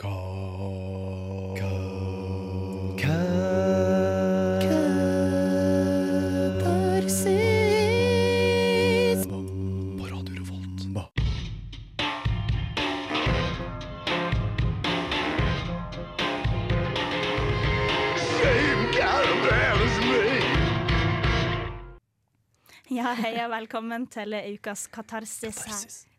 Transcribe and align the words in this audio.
På 0.00 0.08
Radio 10.08 10.34
Revolt. 10.34 10.80
Ja, 22.88 23.12
hei 23.14 23.44
og 23.44 23.50
velkommen 23.50 24.06
til 24.08 24.34
ukas 24.54 24.86
katarsis 24.88 25.60
her. 25.68 26.09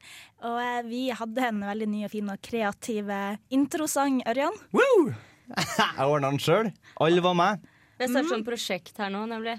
Og 0.48 0.58
eh, 0.62 0.82
vi 0.88 1.02
hadde 1.14 1.48
en 1.48 1.62
veldig 1.68 1.88
ny 1.92 2.04
og 2.08 2.14
fin 2.14 2.32
og 2.34 2.42
kreativ 2.44 3.10
eh, 3.14 3.40
introsang, 3.54 4.22
Ørjan. 4.30 4.58
Woo! 4.76 5.12
Jeg 5.52 6.08
ordna 6.08 6.32
den 6.32 6.42
sjøl. 6.42 6.72
Alle 7.04 7.24
var 7.24 7.38
med. 7.38 7.66
Det 8.00 8.08
er 8.08 8.22
et 8.24 8.32
sånt 8.32 8.48
prosjekt 8.48 8.98
her 9.02 9.12
nå, 9.14 9.26
nemlig. 9.30 9.58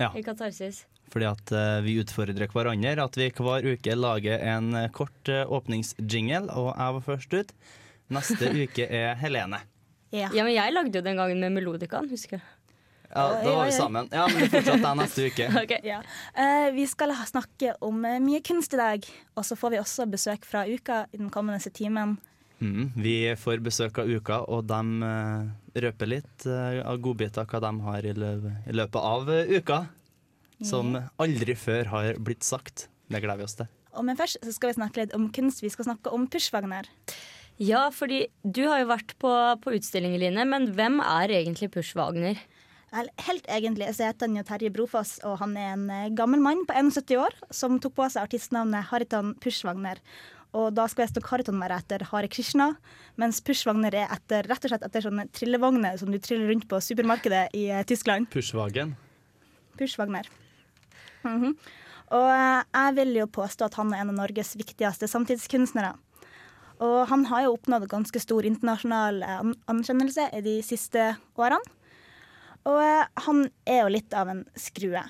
Ja. 0.00 0.12
I 0.16 0.22
Katarsis. 0.24 0.84
Fordi 1.12 1.28
at 1.28 1.52
eh, 1.54 1.78
vi 1.86 1.98
utfordrer 2.00 2.50
hverandre. 2.52 2.96
At 3.04 3.18
vi 3.18 3.28
hver 3.30 3.70
uke 3.74 3.96
lager 3.98 4.42
en 4.54 4.72
kort 4.96 5.32
eh, 5.32 5.44
åpningsjingle, 5.44 6.46
og 6.56 6.72
jeg 6.72 6.98
var 6.98 7.06
først 7.10 7.36
ut. 7.36 7.56
Neste 8.16 8.52
uke 8.64 8.88
er 8.88 9.16
Helene. 9.20 9.60
Ja. 10.14 10.30
Ja, 10.32 10.46
men 10.46 10.54
jeg 10.54 10.72
lagde 10.72 10.96
jo 10.96 11.04
den 11.04 11.18
gangen 11.18 11.42
med 11.42 11.58
melodikaen, 11.58 12.08
husker 12.08 12.38
jeg. 12.38 12.46
Ja, 13.10 13.26
Da 13.42 13.56
var 13.56 13.66
vi 13.68 13.72
sammen. 13.72 14.08
Ja, 14.12 14.26
men 14.28 14.48
det 14.50 14.62
er 14.66 14.96
neste 14.98 15.26
uke. 15.30 15.48
Okay. 15.66 15.80
Ja. 15.86 16.00
Uh, 16.36 16.70
vi 16.76 16.86
skal 16.90 17.12
snakke 17.26 17.74
om 17.84 18.04
eh, 18.04 18.20
mye 18.22 18.42
kunst 18.44 18.74
i 18.76 18.80
dag, 18.80 19.06
og 19.36 19.46
så 19.46 19.56
får 19.58 19.74
vi 19.74 19.82
også 19.82 20.06
besøk 20.10 20.46
fra 20.46 20.66
uka 20.66 21.04
i 21.12 21.20
den 21.20 21.30
kommende 21.32 21.70
timen. 21.70 22.16
Mm, 22.58 22.92
vi 22.96 23.34
får 23.36 23.60
besøk 23.64 23.98
av 24.00 24.08
uka, 24.08 24.40
og 24.48 24.64
de 24.68 24.80
uh, 25.04 25.48
røper 25.84 26.08
litt 26.08 26.46
uh, 26.48 26.80
av 26.88 27.00
godbiter 27.04 27.48
hva 27.50 27.60
de 27.66 27.72
har 27.84 28.08
i, 28.08 28.14
lø 28.16 28.32
i 28.64 28.76
løpet 28.76 29.00
av 29.00 29.32
eh, 29.32 29.56
uka. 29.58 29.84
Som 30.64 30.94
aldri 31.20 31.52
før 31.52 31.90
har 31.92 32.14
blitt 32.24 32.46
sagt. 32.46 32.86
Det 33.12 33.18
gleder 33.20 33.42
vi 33.42 33.44
oss 33.44 33.58
til. 33.58 33.68
Og 33.92 34.06
men 34.08 34.16
først 34.16 34.38
så 34.40 34.54
skal 34.54 34.70
vi 34.70 34.78
snakke 34.78 35.02
litt 35.02 35.16
om 35.16 35.26
kunst. 35.28 35.60
Vi 35.60 35.68
skal 35.68 35.84
snakke 35.90 36.08
om 36.16 36.24
Pushwagner. 36.32 36.88
Ja, 37.60 37.90
fordi 37.92 38.22
du 38.40 38.62
har 38.70 38.80
jo 38.80 38.88
vært 38.88 39.12
på, 39.20 39.32
på 39.60 39.74
utstillinger, 39.76 40.22
Line, 40.24 40.46
men 40.48 40.70
hvem 40.76 40.96
er 41.04 41.34
egentlig 41.42 41.68
Pushwagner? 41.76 42.40
Wagner? 42.40 42.55
Helt 42.96 43.48
egentlig 43.52 43.90
så 43.96 44.08
heter 44.08 44.28
han 44.28 44.38
jo 44.38 44.44
Terje 44.46 44.70
Brofoss, 44.72 45.18
og 45.26 45.36
han 45.42 45.52
er 45.60 45.74
en 45.74 45.84
eh, 45.92 46.12
gammel 46.16 46.40
mann 46.40 46.62
på 46.68 46.76
71 46.76 47.18
år 47.20 47.34
som 47.54 47.76
tok 47.82 47.96
på 47.98 48.06
seg 48.12 48.24
artistnavnet 48.24 48.88
Haritan 48.88 49.34
Pushwagner. 49.42 50.00
Og 50.56 50.70
da 50.72 50.86
skal 50.88 51.04
visstnok 51.04 51.28
Haritan 51.28 51.60
være 51.60 51.76
etter 51.82 52.06
Hare 52.08 52.30
Krishna, 52.32 52.70
mens 53.20 53.42
Pushwagner 53.44 53.92
er 53.98 54.14
etter, 54.14 54.48
rett 54.48 54.64
og 54.64 54.72
slett 54.72 54.86
etter 54.86 55.04
sånne 55.04 55.26
trillevogner 55.36 55.98
som 56.00 56.12
du 56.12 56.16
triller 56.22 56.48
rundt 56.52 56.64
på 56.70 56.80
supermarkedet 56.88 57.44
i 57.58 57.66
eh, 57.68 57.84
Tyskland. 57.88 58.30
Pushwagen. 58.32 58.96
Pushwagner. 59.76 60.30
Mhm. 61.26 61.52
Og 62.16 62.28
eh, 62.32 62.64
jeg 62.70 62.98
vil 63.02 63.16
jo 63.20 63.30
påstå 63.36 63.68
at 63.68 63.80
han 63.82 63.92
er 63.92 64.04
en 64.04 64.14
av 64.14 64.20
Norges 64.22 64.56
viktigste 64.56 65.10
samtidskunstnere. 65.10 65.92
Og 66.86 66.98
han 67.10 67.24
har 67.28 67.44
jo 67.44 67.56
oppnådd 67.56 67.88
ganske 67.88 68.20
stor 68.20 68.44
internasjonal 68.44 69.22
anerkjennelse 69.24 70.28
i 70.36 70.42
de 70.44 70.58
siste 70.64 71.14
årene. 71.40 71.75
Og 72.66 72.82
eh, 72.82 73.06
han 73.26 73.46
er 73.68 73.84
jo 73.84 73.94
litt 73.94 74.16
av 74.16 74.32
en 74.32 74.42
skrue. 74.58 75.02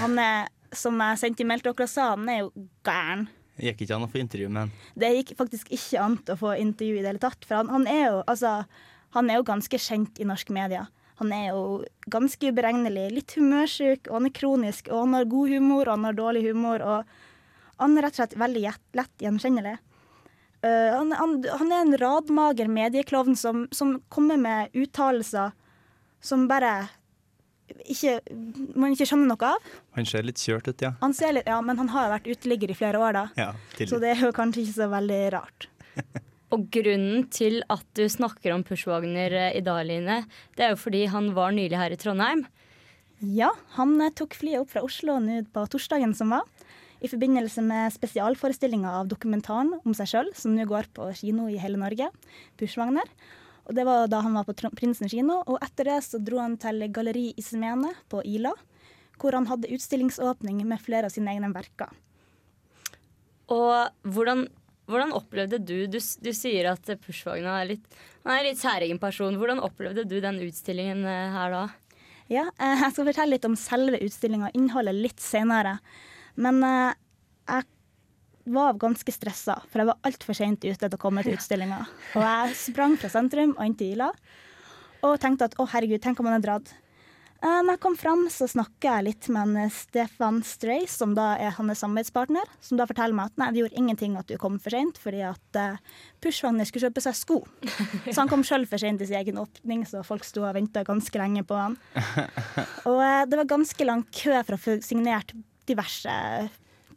Han 0.00 0.20
er, 0.20 0.50
som 0.76 0.98
jeg 1.00 1.20
sendte 1.22 1.44
i 1.44 1.48
til 1.48 1.70
dere 1.70 1.88
sa, 1.88 2.12
han 2.14 2.28
er 2.28 2.42
jo 2.44 2.52
gæren. 2.86 3.26
Gikk 3.58 3.82
ikke 3.82 3.96
an 3.96 4.06
å 4.06 4.10
få 4.12 4.20
intervju 4.20 4.50
med 4.52 4.66
han. 4.66 4.74
Det 4.94 5.10
gikk 5.16 5.32
faktisk 5.40 5.72
ikke 5.74 6.02
an 6.04 6.18
å 6.30 6.36
få 6.38 6.52
intervju 6.60 6.98
i 6.98 7.02
det 7.02 7.10
hele 7.10 7.22
tatt. 7.22 7.42
For 7.48 7.58
han, 7.58 7.72
han, 7.74 7.88
er 7.90 8.04
jo, 8.04 8.20
altså, 8.30 8.52
han 9.16 9.30
er 9.30 9.40
jo 9.40 9.48
ganske 9.48 9.80
kjent 9.82 10.20
i 10.22 10.28
norsk 10.28 10.52
media. 10.54 10.84
Han 11.18 11.32
er 11.34 11.48
jo 11.48 11.62
ganske 12.06 12.52
uberegnelig, 12.52 13.08
litt 13.16 13.34
humørsyk, 13.34 14.06
og 14.06 14.20
han 14.20 14.28
er 14.28 14.36
kronisk. 14.36 14.92
Og 14.92 15.02
han 15.02 15.16
har 15.18 15.32
god 15.32 15.56
humor, 15.56 15.88
og 15.88 15.96
han 15.96 16.06
har 16.06 16.20
dårlig 16.20 16.44
humor, 16.46 16.84
og 16.84 17.82
han 17.82 17.96
er 17.96 18.06
rett 18.06 18.14
og 18.14 18.20
slett 18.20 18.38
veldig 18.38 18.62
lett 19.00 19.24
gjenkjennelig. 19.24 19.74
Uh, 20.58 20.90
han, 20.94 21.10
han, 21.14 21.34
han 21.58 21.72
er 21.72 21.82
en 21.84 21.98
radmager 21.98 22.70
medieklovn 22.70 23.36
som, 23.38 23.66
som 23.74 23.96
kommer 24.10 24.38
med 24.38 24.74
uttalelser 24.74 25.54
som 26.20 26.48
bare 26.50 26.88
ikke, 27.88 28.18
man 28.74 28.94
ikke 28.94 29.06
skjønner 29.08 29.32
noe 29.32 29.50
av. 29.54 29.72
Han 29.98 30.08
ser 30.08 30.26
litt 30.26 30.40
kjørt 30.42 30.70
ut, 30.70 30.84
ja. 30.84 30.94
Han 31.02 31.14
ser 31.16 31.34
litt, 31.36 31.48
ja, 31.50 31.58
Men 31.64 31.80
han 31.80 31.90
har 31.92 32.06
jo 32.06 32.14
vært 32.16 32.30
uteligger 32.32 32.72
i 32.72 32.78
flere 32.78 33.02
år, 33.02 33.16
da. 33.18 33.26
ja 33.38 33.50
Så 33.88 34.00
det 34.02 34.14
er 34.14 34.24
jo 34.28 34.34
kanskje 34.36 34.64
ikke 34.64 34.78
så 34.78 34.90
veldig 34.92 35.22
rart. 35.36 35.68
Og 36.54 36.68
grunnen 36.72 37.26
til 37.34 37.60
at 37.68 37.84
du 37.98 38.06
snakker 38.08 38.54
om 38.54 38.62
Push 38.64 38.88
Wagner 38.88 39.34
eh, 39.36 39.56
i 39.58 39.64
dag, 39.64 39.82
Line, 39.84 40.22
det 40.56 40.64
er 40.64 40.72
jo 40.72 40.80
fordi 40.80 41.04
han 41.12 41.34
var 41.36 41.52
nylig 41.52 41.76
her 41.76 41.92
i 41.92 41.98
Trondheim. 42.00 42.46
Ja, 43.20 43.50
han 43.76 43.98
eh, 44.00 44.14
tok 44.16 44.36
flyet 44.38 44.62
opp 44.62 44.72
fra 44.72 44.84
Oslo 44.86 45.18
nå 45.20 45.42
på 45.52 45.66
torsdagen 45.68 46.14
som 46.16 46.32
var, 46.32 46.46
i 47.04 47.10
forbindelse 47.10 47.62
med 47.62 47.92
spesialforestillinga 47.94 48.94
av 49.02 49.10
dokumentaren 49.10 49.76
om 49.84 49.94
seg 49.94 50.08
sjøl, 50.10 50.32
som 50.34 50.56
nå 50.56 50.64
går 50.66 50.88
på 50.96 51.10
kino 51.20 51.50
i 51.52 51.60
hele 51.60 51.78
Norge, 51.78 52.08
Pushwagner. 52.58 53.06
Og 53.68 53.76
Det 53.76 53.84
var 53.84 54.08
da 54.08 54.22
han 54.24 54.36
var 54.36 54.46
på 54.48 54.56
Prinsen 54.72 55.10
kino, 55.12 55.42
og 55.46 55.60
etter 55.60 55.90
det 55.90 55.98
så 56.06 56.20
dro 56.24 56.40
han 56.40 56.56
til 56.60 56.86
Galleri 56.88 57.34
Ismene 57.36 57.92
på 58.08 58.22
Ila, 58.24 58.54
hvor 59.20 59.36
han 59.36 59.48
hadde 59.50 59.70
utstillingsåpning 59.74 60.62
med 60.64 60.80
flere 60.80 61.08
av 61.08 61.12
sine 61.12 61.34
egne 61.34 61.50
verker. 61.52 61.92
Og 63.52 64.08
hvordan, 64.08 64.46
hvordan 64.88 65.12
opplevde 65.16 65.58
du, 65.60 65.86
du 65.86 65.98
Du 65.98 66.30
sier 66.32 66.70
at 66.72 66.88
Pushwagna 67.04 67.60
er 67.60 67.74
litt, 67.74 67.98
han 68.24 68.34
er 68.34 68.42
en 68.42 68.50
litt 68.50 68.60
særegen 68.60 69.00
person. 69.00 69.36
Hvordan 69.40 69.60
opplevde 69.64 70.04
du 70.08 70.18
den 70.20 70.40
utstillingen 70.44 71.04
eh, 71.08 71.32
her 71.32 71.52
da? 71.52 71.64
Ja, 72.28 72.48
eh, 72.60 72.82
Jeg 72.84 72.92
skal 72.92 73.08
fortelle 73.08 73.36
litt 73.36 73.48
om 73.48 73.56
selve 73.56 74.00
utstillinga 74.04 74.50
og 74.50 74.56
innholdet 74.58 74.96
litt 74.96 75.20
senere. 75.24 75.78
Men 76.36 76.60
eh, 76.64 76.96
jeg 77.48 77.68
var 78.54 78.78
ganske 78.80 79.14
stressa, 79.14 79.58
for 79.68 79.82
jeg 79.82 79.90
var 79.90 80.02
altfor 80.08 80.36
seint 80.36 80.64
ute 80.64 80.80
til 80.80 80.98
å 80.98 81.00
komme 81.00 81.24
til 81.26 81.36
utstillinga. 81.38 81.80
Og 82.16 82.24
jeg 82.24 82.58
sprang 82.60 82.98
fra 83.00 83.10
sentrum 83.12 83.56
og 83.56 83.64
inn 83.64 83.78
til 83.78 83.96
Ila 83.96 84.12
og 85.06 85.18
tenkte 85.22 85.46
at 85.46 85.56
å 85.62 85.66
herregud, 85.70 86.00
tenk 86.02 86.18
om 86.18 86.26
han 86.26 86.40
er 86.40 86.44
dratt. 86.44 86.72
Eh, 87.38 87.60
Når 87.62 87.76
jeg 87.76 87.80
kom 87.84 87.94
fram, 87.94 88.24
så 88.34 88.48
snakka 88.50 88.96
jeg 88.96 89.04
litt 89.06 89.28
med 89.30 89.54
en 89.54 89.70
Stefan 89.70 90.40
Stray, 90.42 90.88
som 90.90 91.12
da 91.14 91.36
er 91.38 91.54
hans 91.54 91.84
samarbeidspartner, 91.84 92.50
som 92.64 92.80
da 92.80 92.86
forteller 92.90 93.14
meg 93.14 93.30
at 93.30 93.38
nei, 93.38 93.50
det 93.54 93.62
gjorde 93.62 93.78
ingenting 93.78 94.16
at 94.18 94.26
du 94.26 94.34
kom 94.42 94.56
for 94.62 94.74
seint, 94.74 94.98
fordi 94.98 95.22
at 95.28 95.58
uh, 95.60 95.78
Pushwagner 96.24 96.66
skulle 96.66 96.88
kjøpe 96.90 97.04
seg 97.04 97.14
sko. 97.14 97.38
Så 98.08 98.18
han 98.18 98.30
kom 98.30 98.42
sjøl 98.46 98.66
for 98.66 98.82
seint 98.82 98.98
til 98.98 99.10
sin 99.10 99.20
egen 99.20 99.38
åpning, 99.38 99.86
så 99.86 100.02
folk 100.06 100.26
sto 100.26 100.42
og 100.42 100.56
venta 100.58 100.82
ganske 100.86 101.22
lenge 101.22 101.44
på 101.46 101.58
han. 101.58 101.78
Og 102.88 102.98
uh, 102.98 103.22
det 103.30 103.38
var 103.38 103.52
ganske 103.54 103.86
lang 103.86 104.02
kø 104.10 104.34
for 104.40 104.56
å 104.56 104.62
få 104.64 104.80
signert 104.82 105.30
diverse 105.70 106.10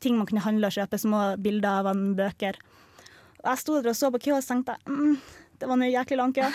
ting 0.02 0.18
man 0.18 0.28
kunne 0.30 0.44
handle 0.44 0.70
og 0.70 0.76
kjøpe, 0.76 1.00
små 1.02 1.24
bilder 1.42 1.82
av 1.82 1.92
han, 1.92 2.06
bøker. 2.18 2.60
Og 3.42 3.48
jeg 3.50 3.62
sto 3.64 3.80
der 3.80 3.94
og 3.94 3.98
så 3.98 4.12
på 4.14 4.22
kø 4.28 4.36
og 4.38 4.46
tenkte 4.46 4.78
mm, 4.86 5.16
det 5.62 5.70
var 5.70 5.78
en 5.78 5.90
jæklig 5.90 6.18
lang 6.18 6.34
kø. 6.34 6.48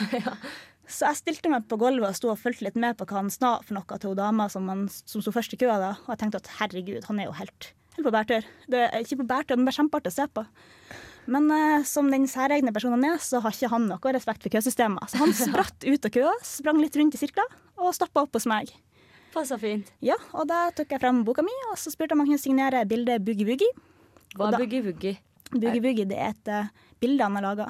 Så 0.86 1.08
jeg 1.08 1.18
stilte 1.18 1.50
meg 1.50 1.64
på 1.66 1.78
gulvet 1.80 2.12
og 2.12 2.14
sto 2.14 2.28
og 2.30 2.38
fulgte 2.38 2.62
litt 2.68 2.76
med 2.78 2.94
på 2.98 3.08
hva 3.10 3.18
han 3.18 3.30
sa 3.32 3.56
for 3.58 3.74
noe 3.74 3.98
til 3.98 4.14
dama 4.18 4.46
som, 4.52 4.68
han, 4.70 4.84
som 4.86 5.22
sto 5.22 5.32
først 5.34 5.56
i 5.56 5.58
køa. 5.58 5.80
da. 5.82 5.90
Og 6.06 6.12
jeg 6.14 6.20
tenkte 6.22 6.38
at 6.42 6.50
herregud, 6.60 7.08
han 7.08 7.18
er 7.18 7.26
jo 7.26 7.34
helt, 7.40 7.72
helt 7.96 8.06
på 8.06 8.14
bærtur. 8.14 8.46
Det 8.70 8.84
er 8.86 9.02
ikke 9.02 9.18
på 9.22 9.26
bærtur, 9.32 9.58
men 9.58 9.66
bare 9.66 9.78
kjempeartig 9.80 10.14
å 10.14 10.16
se 10.20 10.28
på. 10.30 10.46
Men 11.34 11.50
eh, 11.50 11.82
som 11.90 12.06
den 12.10 12.28
særegne 12.30 12.70
personen 12.74 13.02
han 13.02 13.16
er, 13.16 13.22
så 13.22 13.42
har 13.42 13.54
ikke 13.54 13.72
han 13.72 13.88
noe 13.90 14.14
respekt 14.14 14.46
for 14.46 14.54
køsystemet. 14.54 15.10
Så 15.10 15.18
han 15.24 15.34
spratt 15.48 15.86
ut 15.86 16.06
av 16.06 16.14
køa, 16.14 16.34
sprang 16.46 16.78
litt 16.82 16.98
rundt 16.98 17.18
i 17.18 17.22
sirkler 17.22 17.50
og 17.82 17.94
stoppa 17.96 18.22
opp 18.22 18.38
hos 18.38 18.46
meg. 18.50 18.70
Passa 19.36 19.58
fint. 19.60 19.90
Ja, 20.04 20.16
og 20.32 20.46
da 20.48 20.66
tok 20.76 20.94
jeg 20.94 21.02
frem 21.02 21.18
boka 21.26 21.44
mi, 21.44 21.52
og 21.70 21.76
så 21.76 21.92
spurte 21.92 22.14
jeg 22.14 22.16
om 22.16 22.24
han 22.24 22.30
kunne 22.30 22.40
signere 22.40 22.84
bildet 22.88 23.24
Boogie 23.24 23.44
Boogie. 23.44 23.72
Hva 24.36 24.48
er 24.48 24.62
Boogie 24.62 24.84
Woogie? 24.86 25.18
Boogie 25.52 25.82
Boogie 25.84 26.06
det 26.08 26.16
er 26.16 26.32
et 26.32 26.52
uh, 26.52 26.70
bilde 27.02 27.26
han 27.26 27.36
har 27.36 27.44
laga, 27.44 27.66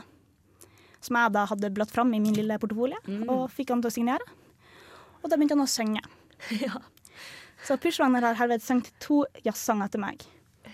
som 1.03 1.19
jeg 1.19 1.35
da 1.35 1.43
hadde 1.51 1.73
blatt 1.75 1.91
fram 1.95 2.15
i 2.15 2.21
min 2.23 2.37
lille 2.39 2.59
portefolie, 2.63 3.01
og 3.27 3.49
fikk 3.53 3.75
han 3.75 3.83
til 3.83 3.91
å 3.91 3.97
signere. 3.97 4.29
Og 5.23 5.27
da 5.27 5.35
begynte 5.35 5.59
han 5.59 5.67
å 5.67 5.71
synge. 5.71 6.05
Ja. 6.63 6.79
Så 7.67 7.75
Pushwagner 7.81 8.23
har 8.23 8.37
herved 8.39 8.63
sunget 8.63 8.93
to 9.03 9.25
jazzsanger 9.43 9.89
til 9.91 10.03
meg. 10.05 10.23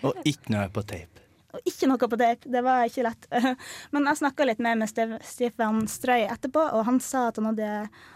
Og 0.04 0.18
ikke 0.28 0.52
noe 0.52 0.66
på 0.74 0.82
tape. 0.84 1.21
Og 1.52 1.68
ikke 1.68 1.88
noe 1.90 2.00
på 2.00 2.16
tape, 2.16 2.48
det 2.48 2.62
var 2.64 2.86
ikke 2.88 3.04
lett. 3.04 3.26
Men 3.92 4.08
jeg 4.08 4.20
snakka 4.22 4.46
litt 4.48 4.62
mer 4.64 4.78
med 4.80 4.88
Stefan 4.88 5.82
Strøy 5.90 6.24
etterpå, 6.24 6.64
og 6.78 6.86
han 6.88 7.00
sa 7.04 7.26
at 7.28 7.40
han 7.40 7.50
hadde 7.50 7.70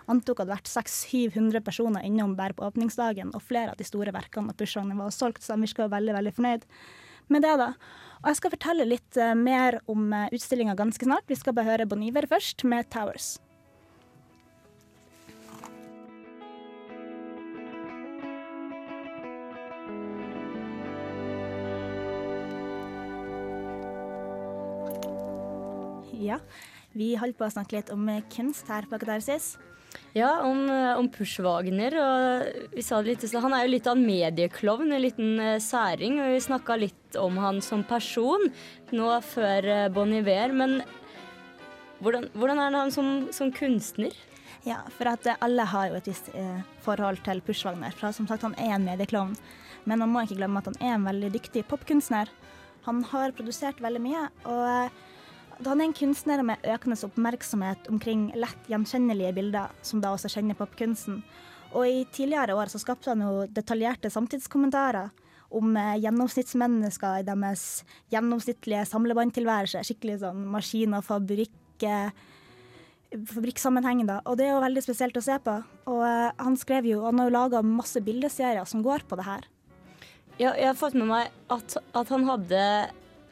antok 0.09 0.41
at 0.41 0.49
det 0.49 0.57
hadde 0.57 0.57
vært 0.57 0.73
600-700 0.73 1.67
personer 1.67 2.07
innom 2.09 2.37
bare 2.39 2.57
på 2.57 2.65
åpningsdagen, 2.65 3.35
og 3.37 3.45
flere 3.45 3.75
av 3.75 3.81
de 3.81 3.89
store 3.89 4.15
verkene 4.17 4.55
og 4.55 4.61
pushene 4.61 4.97
var 4.97 5.13
solgt, 5.13 5.45
så 5.45 5.55
han 5.55 5.67
virka 5.67 5.91
veldig, 5.93 6.17
veldig 6.17 6.37
fornøyd 6.39 6.69
med 7.29 7.45
det. 7.45 7.57
da. 7.61 7.73
Og 8.23 8.31
jeg 8.31 8.41
skal 8.41 8.55
fortelle 8.57 8.89
litt 8.89 9.19
eh, 9.21 9.35
mer 9.39 9.81
om 9.93 10.09
uh, 10.15 10.29
utstillinga 10.35 10.77
ganske 10.79 11.05
snart. 11.05 11.29
Vi 11.29 11.37
skal 11.39 11.55
bare 11.57 11.75
høre 11.75 11.91
Boniver 11.91 12.27
først, 12.31 12.65
med 12.65 12.89
'Towers'. 12.89 13.37
Ja. 26.21 26.41
Vi 26.97 27.15
holdt 27.21 27.37
på 27.39 27.45
å 27.47 27.53
snakke 27.53 27.79
litt 27.79 27.93
om 27.93 28.09
kunst 28.33 28.69
her 28.73 28.89
på 28.89 28.99
Katarsis. 29.03 29.57
Ja, 30.17 30.41
om, 30.41 30.69
eh, 30.71 30.99
om 30.99 31.09
Push 31.13 31.41
Wagner. 31.45 31.95
Og 32.01 32.75
vi 32.75 32.83
sa 32.83 33.01
det 33.03 33.11
litt, 33.11 33.27
så 33.29 33.41
han 33.41 33.53
er 33.53 33.67
jo 33.67 33.73
litt 33.75 33.87
av 33.87 33.97
en 33.97 34.07
medieklovn, 34.07 34.93
en 34.93 35.03
liten 35.03 35.41
eh, 35.41 35.59
særing. 35.61 36.21
Og 36.21 36.33
vi 36.33 36.45
snakka 36.47 36.79
litt 36.81 37.19
om 37.21 37.37
han 37.41 37.61
som 37.65 37.85
person 37.85 38.49
nå 38.93 39.11
før 39.23 39.69
eh, 39.73 39.89
Bon 39.93 40.13
Iver. 40.13 40.55
Men 40.57 40.81
hvordan, 42.01 42.31
hvordan 42.33 42.63
er 42.65 42.79
han 42.81 42.95
som, 42.95 43.29
som 43.33 43.53
kunstner? 43.53 44.17
Ja, 44.67 44.81
for 44.97 45.13
at 45.13 45.27
eh, 45.29 45.39
alle 45.45 45.69
har 45.69 45.91
jo 45.91 45.99
et 46.01 46.09
visst 46.11 46.33
eh, 46.35 46.63
forhold 46.85 47.21
til 47.27 47.43
Push 47.45 47.69
Wagner. 47.69 47.95
For 47.95 48.15
som 48.17 48.29
sagt, 48.29 48.47
han 48.47 48.57
er 48.59 48.75
en 48.77 48.89
medieklovn. 48.89 49.37
Men 49.87 50.01
man 50.03 50.11
må 50.11 50.25
ikke 50.25 50.41
glemme 50.41 50.59
at 50.59 50.73
han 50.73 50.81
er 50.81 50.97
en 50.97 51.07
veldig 51.07 51.31
dyktig 51.37 51.67
popkunstner. 51.71 52.33
Han 52.89 53.05
har 53.13 53.35
produsert 53.37 53.79
veldig 53.83 54.03
mye. 54.03 54.25
og 54.49 54.65
eh, 54.71 55.05
han 55.65 55.81
er 55.81 55.89
en 55.89 55.97
kunstner 55.97 56.43
med 56.45 56.65
økende 56.69 56.99
oppmerksomhet 57.07 57.89
omkring 57.89 58.29
lett 58.37 58.69
gjenkjennelige 58.69 59.33
bilder, 59.39 59.73
som 59.83 60.03
da 60.05 60.13
også 60.13 60.29
kjenner 60.35 60.59
popkunsten. 60.59 61.23
Og 61.73 61.89
i 61.89 62.03
tidligere 62.13 62.57
år 62.57 62.71
så 62.73 62.81
skapte 62.83 63.13
han 63.13 63.25
jo 63.25 63.47
detaljerte 63.49 64.11
samtidskommentarer 64.13 65.11
om 65.57 65.77
eh, 65.79 65.97
gjennomsnittsmennesker 66.03 67.21
i 67.21 67.27
deres 67.27 67.85
gjennomsnittlige 68.13 68.85
samlebåndtilværelse. 68.91 69.85
Skikkelig 69.87 70.21
sånn 70.25 70.45
maskin- 70.53 70.97
og 70.99 71.07
fabrikk 71.07 71.55
fabrikksammenheng, 73.07 74.03
da. 74.09 74.19
Og 74.27 74.37
det 74.39 74.49
er 74.49 74.57
jo 74.57 74.63
veldig 74.65 74.83
spesielt 74.85 75.17
å 75.17 75.25
se 75.25 75.37
på. 75.43 75.57
Og 75.93 76.03
eh, 76.05 76.33
han 76.43 76.57
skrev 76.59 76.89
jo, 76.91 77.05
han 77.07 77.21
har 77.23 77.31
jo 77.31 77.37
laga 77.37 77.63
masse 77.65 78.03
bildeserier 78.05 78.67
som 78.69 78.83
går 78.85 79.07
på 79.09 79.19
det 79.21 79.29
her. 79.29 79.47
Ja, 80.37 80.53
jeg 80.53 80.69
har 80.69 80.77
fått 80.77 80.97
med 80.99 81.09
meg 81.09 81.33
at, 81.53 81.79
at 81.97 82.13
han 82.13 82.27
hadde 82.29 82.61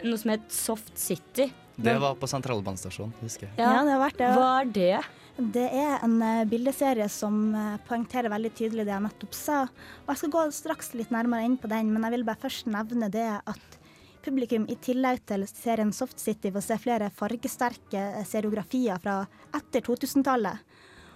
noe 0.04 0.20
som 0.20 0.32
het 0.32 0.46
Soft 0.52 0.96
City. 1.00 1.50
Det 1.76 1.94
var 1.98 2.16
på 2.18 2.28
sentralbanestasjonen, 2.30 3.14
husker 3.22 3.48
jeg. 3.48 3.58
Ja, 3.58 3.82
det 3.82 3.94
har 3.94 4.02
vært 4.02 4.18
det. 4.20 4.30
Hva 4.38 4.50
er 4.60 4.72
det? 4.76 4.96
Det 5.34 5.64
er 5.66 6.02
en 6.06 6.20
eh, 6.22 6.44
bildeserie 6.46 7.08
som 7.10 7.48
eh, 7.58 7.78
poengterer 7.88 8.30
veldig 8.30 8.52
tydelig 8.54 8.84
det 8.86 8.94
jeg 8.94 9.02
nettopp 9.02 9.34
sa. 9.34 9.62
Og 10.04 10.12
jeg 10.12 10.20
skal 10.20 10.34
gå 10.36 10.44
straks 10.54 10.92
litt 10.94 11.10
nærmere 11.14 11.48
inn 11.48 11.56
på 11.58 11.70
den, 11.72 11.90
men 11.90 12.06
jeg 12.06 12.14
vil 12.14 12.26
bare 12.28 12.42
først 12.44 12.70
nevne 12.70 13.10
det 13.10 13.26
at 13.42 13.80
publikum 14.24 14.68
i 14.70 14.78
tillegg 14.80 15.24
til 15.28 15.44
serien 15.50 15.90
Soft 15.92 16.22
City 16.22 16.52
får 16.54 16.64
se 16.68 16.78
flere 16.80 17.10
fargesterke 17.10 18.06
eh, 18.20 18.24
seriografier 18.28 19.02
fra 19.02 19.24
etter 19.58 19.82
2000-tallet. 19.82 20.62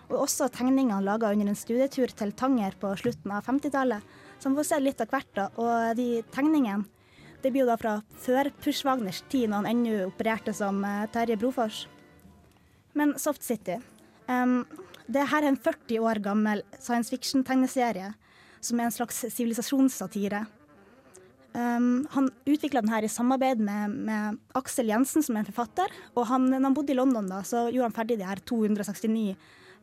Og 0.08 0.24
også 0.24 0.48
tegningene 0.50 1.04
laga 1.04 1.30
under 1.30 1.52
en 1.52 1.58
studietur 1.58 2.10
til 2.16 2.34
Tanger 2.34 2.74
på 2.80 2.90
slutten 2.98 3.36
av 3.36 3.46
50-tallet, 3.46 4.18
som 4.42 4.58
får 4.58 4.66
se 4.66 4.82
litt 4.82 5.02
av 5.04 5.12
hvert. 5.12 5.30
da. 5.36 5.50
Og 5.62 5.98
de 5.98 6.24
tegningene 6.34 6.88
det 7.42 7.52
blir 7.52 7.62
jo 7.62 7.70
da 7.70 7.76
fra 7.78 7.94
før 8.18 8.50
Push 8.62 8.86
Wagners 8.86 9.22
tid, 9.30 9.48
når 9.48 9.62
han 9.62 9.70
ennå 9.72 10.08
opererte 10.08 10.54
som 10.56 10.80
eh, 10.84 11.06
Terje 11.14 11.38
Brofors. 11.38 11.84
Men 12.98 13.14
Soft 13.20 13.44
City 13.46 13.76
um, 14.26 14.64
Det 15.06 15.26
her 15.30 15.44
er 15.44 15.52
en 15.52 15.60
40 15.60 16.00
år 16.02 16.20
gammel 16.24 16.64
science 16.80 17.12
fiction-tegneserie 17.12 18.10
som 18.60 18.80
er 18.80 18.88
en 18.88 18.94
slags 18.94 19.20
sivilisasjonssatire. 19.30 20.40
Um, 21.54 22.08
han 22.10 22.26
utvikla 22.46 22.82
den 22.82 22.90
her 22.90 23.06
i 23.06 23.10
samarbeid 23.12 23.62
med, 23.62 23.94
med, 24.08 24.40
Aksel 24.58 24.90
Jensen, 24.90 25.22
som 25.22 25.36
er 25.36 25.44
en 25.44 25.50
forfatter. 25.52 25.94
Og 26.16 26.26
han, 26.30 26.48
når 26.50 26.66
han 26.66 26.76
bodde 26.76 26.92
i 26.94 26.98
London, 26.98 27.30
da, 27.30 27.44
så 27.46 27.68
gjorde 27.68 27.86
han 27.88 27.96
ferdig 27.96 28.18
de 28.18 28.26
her 28.26 28.42
269 28.50 29.36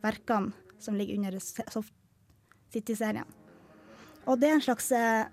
verkene 0.04 0.52
som 0.82 0.98
ligger 0.98 1.16
under 1.16 1.40
Soft 1.40 1.94
City-serien. 2.74 3.26
Og 4.26 4.36
det 4.40 4.50
er 4.50 4.58
en 4.58 4.64
slags 4.64 4.90
eh, 4.92 5.24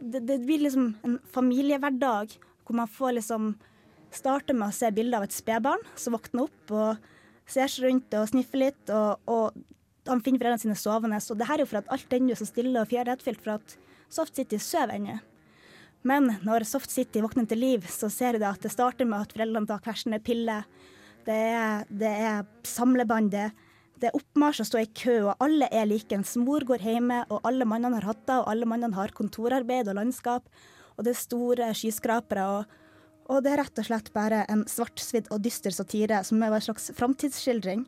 det, 0.00 0.20
det, 0.20 0.38
blir 0.44 0.64
liksom 0.66 0.92
en 1.06 1.18
familiehverdag 1.32 2.34
hvor 2.66 2.76
man 2.76 2.90
får 2.90 3.18
liksom 3.18 3.54
starte 4.14 4.54
med 4.56 4.68
å 4.68 4.76
se 4.76 4.90
bilder 4.92 5.20
av 5.20 5.28
et 5.28 5.36
spedbarn 5.36 5.82
som 5.96 6.16
våkner 6.16 6.48
opp 6.48 6.74
og 6.74 7.08
ser 7.48 7.70
seg 7.72 7.86
rundt 7.86 8.14
og 8.16 8.28
sniffer 8.28 8.62
litt, 8.66 8.92
og, 8.92 9.20
og 9.28 10.08
han 10.08 10.20
finner 10.24 10.40
foreldrene 10.40 10.62
sine 10.62 10.76
sovende. 10.78 11.20
Og 11.20 11.40
det 11.40 11.48
her 11.48 11.58
er 11.58 11.64
jo 11.64 11.70
for 11.70 11.80
at 11.80 11.90
alt 11.92 12.14
ennå 12.16 12.34
er 12.34 12.40
så 12.40 12.48
stille 12.48 12.80
og 12.80 12.90
fjærrettfylt, 12.90 13.40
for 13.44 13.56
at 13.56 13.76
Soft 14.12 14.36
City 14.36 14.60
sover 14.60 14.96
ennå. 14.96 15.18
Men 16.08 16.30
når 16.46 16.64
Soft 16.68 16.92
City 16.92 17.22
våkner 17.24 17.48
til 17.48 17.60
liv, 17.60 17.88
så 17.90 18.10
ser 18.12 18.38
du 18.38 18.46
at 18.46 18.62
det 18.64 18.72
starter 18.72 19.08
med 19.08 19.26
at 19.26 19.34
foreldrene 19.34 19.68
tar 19.68 19.82
hver 19.84 19.98
sine 19.98 20.20
piller. 20.24 20.68
Det 21.26 21.36
er, 21.36 21.88
det 21.90 22.12
er 22.28 22.44
samlebånd, 22.68 23.34
det, 24.00 24.10
er 24.10 24.16
oppmarsj 24.18 24.62
å 24.62 24.68
stå 24.68 24.82
i 24.82 24.90
kø, 24.94 25.16
og 25.28 25.44
alle 25.44 25.68
er 25.74 25.88
likens. 25.90 26.36
Mor 26.40 26.64
går 26.66 26.84
hjemme, 26.86 27.22
og 27.28 27.46
alle 27.48 27.66
mannene 27.68 27.98
har 28.00 28.08
hatter, 28.12 28.42
og 28.42 28.50
alle 28.52 28.68
mannene 28.68 28.96
har 28.96 29.14
kontorarbeid 29.16 29.90
og 29.90 29.98
landskap. 29.98 30.48
Og 30.96 31.06
det 31.06 31.14
er 31.14 31.22
store 31.22 31.72
skyskrapere. 31.78 32.46
og 32.58 32.76
og 33.28 33.42
det 33.44 33.52
er 33.52 33.60
rett 33.60 33.80
og 33.80 33.84
slett 33.84 34.06
bare 34.14 34.44
en 34.48 34.62
svartsvidd 34.68 35.26
og 35.34 35.42
dyster 35.44 35.74
satire 35.74 36.22
som 36.24 36.40
er 36.42 36.54
en 36.56 36.64
slags 36.64 36.88
framtidsskildring. 36.96 37.84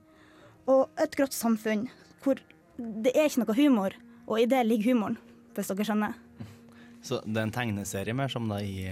Og 0.68 1.00
et 1.00 1.16
grått 1.16 1.32
samfunn 1.32 1.86
hvor 2.20 2.40
det 2.76 3.14
er 3.14 3.30
ikke 3.30 3.46
noe 3.46 3.56
humor, 3.56 3.96
og 4.28 4.40
i 4.40 4.44
det 4.48 4.60
ligger 4.68 4.92
humoren, 4.92 5.16
hvis 5.56 5.72
dere 5.72 5.86
skjønner. 5.88 6.18
Så 7.00 7.22
det 7.24 7.40
er 7.40 7.46
en 7.46 7.54
tegneserie 7.54 8.16
mer 8.16 8.28
som 8.32 8.48
da 8.52 8.60
i 8.60 8.84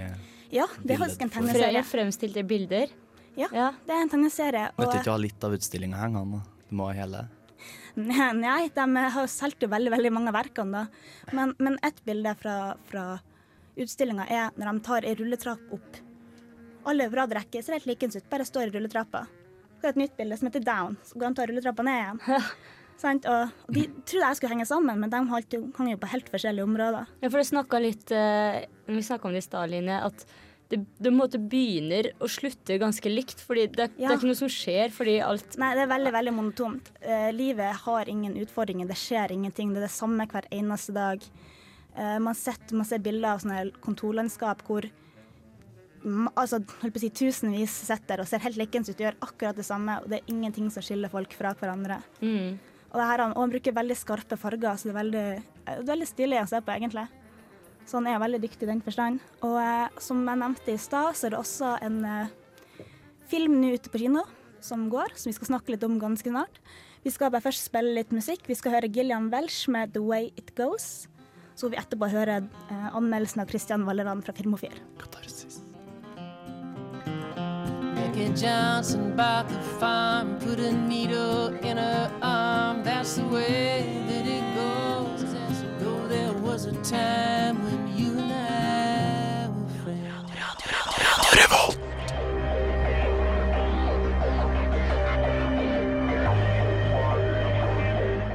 Ja, 0.49 0.65
det 0.81 0.97
er 0.97 1.03
faktisk 1.03 1.27
en 1.27 1.33
tegneserie. 1.35 1.85
fremstilte 1.85 2.45
bilder. 2.49 2.89
Ja, 3.37 3.49
Ja. 3.53 3.73
det 3.87 3.95
er 3.95 4.03
en 4.03 4.09
tegneserie. 4.09 4.71
Og... 4.79 4.85
du 4.85 4.89
Og 4.89 4.95
ikke 5.03 5.13
ha 5.13 5.21
litt 5.21 5.45
av 5.45 5.53
utstillinga 5.53 6.01
hengende? 6.01 6.41
Du 6.69 6.77
må 6.79 6.91
ha 6.91 6.97
hele. 6.99 7.25
nei, 7.99 8.69
de 8.75 8.87
har 8.97 9.17
jo 9.23 9.31
solgt 9.31 9.65
jo 9.65 9.71
veldig, 9.73 9.93
veldig 9.97 10.13
mange 10.15 10.35
verkene, 10.35 10.85
da. 10.85 11.35
Men, 11.35 11.55
men 11.59 11.79
ett 11.87 11.99
bilde 12.07 12.35
fra, 12.39 12.59
fra 12.91 13.07
utstillinga 13.79 14.29
er 14.31 14.55
når 14.59 14.71
de 14.71 14.85
tar 14.87 15.07
ei 15.09 15.17
rulletrapp 15.19 15.75
opp. 15.75 16.01
Alle 16.89 17.09
på 17.11 17.19
rad 17.19 17.35
rekke 17.37 17.63
ser 17.63 17.79
helt 17.79 17.89
likens 17.91 18.17
ut, 18.17 18.27
bare 18.31 18.47
står 18.49 18.69
i 18.69 18.75
rulletrappa. 18.77 19.27
Så 19.79 19.87
er 19.87 19.93
det 19.93 19.95
et 19.95 20.03
nytt 20.05 20.19
bilde 20.19 20.39
som 20.39 20.49
heter 20.49 20.65
Down, 20.67 20.99
så 21.07 21.19
går 21.19 21.31
de 21.31 21.39
tar 21.39 21.51
rulletrappa 21.51 21.87
ned 21.87 22.03
igjen. 22.03 22.45
Sant? 22.99 23.29
Og, 23.31 23.53
og 23.69 23.77
de 23.77 23.85
trodde 24.11 24.27
jeg 24.27 24.39
skulle 24.41 24.57
henge 24.57 24.67
sammen, 24.67 24.99
men 24.99 25.13
de 25.13 25.21
hang 25.31 25.91
jo 25.93 26.01
på 26.03 26.11
helt 26.11 26.31
forskjellige 26.33 26.67
områder. 26.67 27.11
Ja, 27.23 27.29
for 27.29 27.39
det 27.39 27.47
snakka 27.47 27.79
litt 27.83 28.11
eh, 28.11 28.65
Vi 28.89 29.05
snakka 29.07 29.29
om 29.29 29.37
det 29.37 29.45
i 29.45 29.47
stad, 29.47 29.71
Line, 29.71 30.01
at 30.03 30.25
det, 30.69 30.83
det 31.01 31.13
måte 31.15 31.41
begynner 31.41 32.11
og 32.19 32.31
slutter 32.33 32.81
ganske 32.81 33.11
likt. 33.13 33.41
Fordi 33.45 33.67
det, 33.73 33.89
det 33.97 34.05
er 34.05 34.17
ikke 34.19 34.31
noe 34.31 34.39
som 34.39 34.53
skjer 34.53 34.93
fordi 34.95 35.19
alt 35.25 35.57
Nei, 35.61 35.73
det 35.79 35.87
er 35.87 35.93
veldig, 35.95 36.15
veldig 36.19 36.35
monotont. 36.37 36.93
Uh, 37.03 37.29
livet 37.35 37.85
har 37.87 38.13
ingen 38.13 38.37
utfordringer, 38.43 38.89
det 38.89 38.99
skjer 39.01 39.35
ingenting. 39.35 39.73
Det 39.73 39.83
er 39.83 39.89
det 39.89 39.95
samme 39.97 40.29
hver 40.29 40.49
eneste 40.55 40.97
dag. 40.97 41.25
Uh, 41.97 42.19
man, 42.23 42.37
setter, 42.37 42.77
man 42.77 42.89
ser 42.89 43.03
bilder 43.05 43.35
av 43.35 43.45
sånne 43.45 43.69
kontorlandskap 43.85 44.65
hvor 44.69 44.87
altså, 46.39 46.61
si, 47.01 47.11
tusenvis 47.11 47.75
sitter 47.89 48.23
og 48.23 48.29
ser 48.31 48.43
helt 48.45 48.59
likens 48.61 48.91
ut 48.91 48.97
og 48.97 49.07
gjør 49.07 49.21
akkurat 49.25 49.59
det 49.59 49.67
samme, 49.67 49.99
og 50.03 50.11
det 50.11 50.21
er 50.21 50.33
ingenting 50.33 50.69
som 50.73 50.85
skiller 50.85 51.11
folk 51.13 51.35
fra 51.37 51.55
hverandre. 51.59 52.03
mm. 52.21 52.59
Og, 52.89 52.97
det 52.97 53.05
her, 53.05 53.21
og 53.21 53.43
han 53.43 53.51
bruker 53.53 53.75
veldig 53.77 53.97
skarpe 54.01 54.37
farger, 54.41 54.79
så 54.81 54.89
det 54.89 54.93
er 54.95 54.97
veldig, 54.97 55.25
eh, 55.37 55.43
det 55.67 55.83
er 55.83 55.91
veldig 55.91 56.07
stilig 56.09 56.39
å 56.41 56.47
se 56.49 56.61
på, 56.65 56.73
egentlig. 56.73 57.03
Så 57.89 57.97
han 57.97 58.09
er 58.11 58.21
veldig 58.21 58.43
dyktig 58.43 58.67
i 58.67 58.71
den 58.71 58.83
forstand. 58.85 59.23
Og 59.47 59.57
eh, 59.63 60.01
som 60.05 60.21
jeg 60.21 60.41
nevnte 60.43 60.75
i 60.75 60.81
stad, 60.81 61.17
så 61.17 61.29
er 61.29 61.35
det 61.35 61.41
også 61.41 61.71
en 61.87 62.03
eh, 62.05 62.35
film 63.31 63.57
nå 63.63 63.73
ute 63.79 63.93
på 63.93 64.03
kino 64.03 64.27
som 64.61 64.89
går, 64.93 65.15
som 65.17 65.31
vi 65.31 65.37
skal 65.37 65.55
snakke 65.55 65.73
litt 65.73 65.87
om 65.87 65.97
ganske 66.03 66.29
snart. 66.29 66.61
Vi 67.05 67.13
skal 67.15 67.31
bare 67.33 67.47
først 67.47 67.71
spille 67.71 67.95
litt 67.97 68.13
musikk. 68.13 68.45
Vi 68.51 68.57
skal 68.59 68.75
høre 68.75 68.91
Gillian 68.93 69.31
Welsh 69.33 69.71
med 69.73 69.95
'The 69.95 70.03
Way 70.05 70.33
It 70.37 70.53
Goes'. 70.59 71.09
Så 71.55 71.67
får 71.67 71.71
vi 71.73 71.81
etterpå 71.81 72.11
høre 72.13 72.37
eh, 72.45 72.89
anmeldelsen 72.93 73.41
av 73.43 73.49
Christian 73.49 73.87
Vallerand 73.87 74.27
fra 74.27 74.35
Filmofil. 74.37 74.75
Katarsis. 75.01 75.63
Becky 77.97 78.29
Johnson 78.37 79.17
bought 79.17 79.49
the 79.49 79.63
farm, 79.81 80.39
put 80.39 80.61
a 80.61 80.73
needle 80.73 81.57
in 81.63 81.79
her 81.79 82.11
arm. 82.23 82.85
That's 82.85 83.17
the 83.17 83.25
way 83.25 84.05
that 84.09 84.27
it 84.27 84.48
was 86.59 86.67
a 86.67 86.73
time 86.83 87.57
when 87.63 87.83
you 87.97 88.19
and 88.19 88.33
I 88.33 89.49
were 89.49 89.69
friends. 89.85 90.19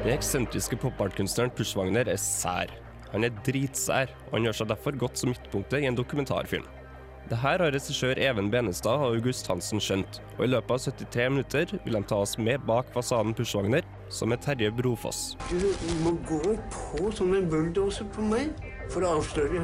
Den 0.03 0.13
eksentriske 0.13 0.75
popartkunstneren 0.79 1.51
Pushwagner 1.51 2.07
er 2.07 2.15
sær. 2.15 2.71
Han 3.11 3.23
er 3.23 3.35
dritsær, 3.43 4.15
og 4.29 4.37
han 4.37 4.47
gjør 4.47 4.57
seg 4.61 4.71
derfor 4.71 4.99
godt 5.03 5.19
som 5.19 5.33
midtpunktet 5.33 5.83
i 5.83 5.89
en 5.91 5.99
dokumentarfilm. 5.99 6.82
Det 7.29 7.37
her 7.39 7.61
har 7.63 7.71
regissør 7.71 8.19
Even 8.19 8.49
Benestad 8.51 8.99
og 8.99 9.15
August 9.15 9.47
Hansen 9.47 9.79
skjønt, 9.79 10.19
og 10.35 10.43
i 10.43 10.49
løpet 10.51 10.73
av 10.75 10.81
73 10.99 11.29
minutter 11.31 11.71
vil 11.85 11.95
de 11.95 12.01
ta 12.09 12.17
oss 12.19 12.35
med 12.35 12.65
bak 12.67 12.89
fasaden 12.91 13.31
Pushwagner, 13.37 13.87
som 14.11 14.35
er 14.35 14.41
Terje 14.43 14.71
Brofoss. 14.75 15.37
Du 15.47 15.63
må 16.03 16.17
gå 16.27 16.57
på 16.73 17.13
som 17.15 17.31
en 17.33 17.47
bulldoser 17.49 18.09
på 18.11 18.27
meg 18.27 18.51
for 18.91 19.07
å 19.07 19.15
avsløre 19.21 19.63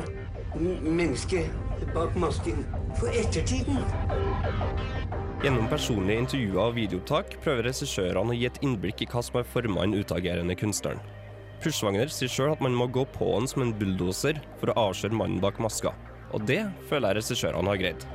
mennesket 0.56 1.52
bak 1.94 2.16
masken. 2.20 2.64
For 2.98 3.12
ettertiden. 3.12 3.84
Gjennom 5.44 5.68
personlige 5.72 6.24
intervjuer 6.24 6.64
og 6.64 6.76
videoopptak 6.80 7.38
prøver 7.44 7.68
regissørene 7.70 8.34
å 8.34 8.40
gi 8.40 8.48
et 8.48 8.64
innblikk 8.64 9.04
i 9.04 9.10
hva 9.12 9.24
som 9.24 9.42
har 9.42 9.48
forma 9.48 9.84
den 9.84 10.00
utagerende 10.00 10.56
kunstneren. 10.60 11.04
Pushwagner 11.60 12.08
sier 12.08 12.32
sjøl 12.32 12.54
at 12.56 12.64
man 12.64 12.76
må 12.76 12.88
gå 12.88 13.04
på 13.18 13.34
han 13.36 13.48
som 13.52 13.66
en 13.66 13.76
bulldoser 13.76 14.40
for 14.62 14.72
å 14.72 14.88
avsløre 14.88 15.20
mannen 15.20 15.44
bak 15.44 15.60
maska, 15.60 15.92
og 16.34 16.46
det 16.48 16.62
føler 16.90 17.14
jeg 17.14 17.24
regissørene 17.24 17.72
har 17.72 17.82
greid. 17.82 18.08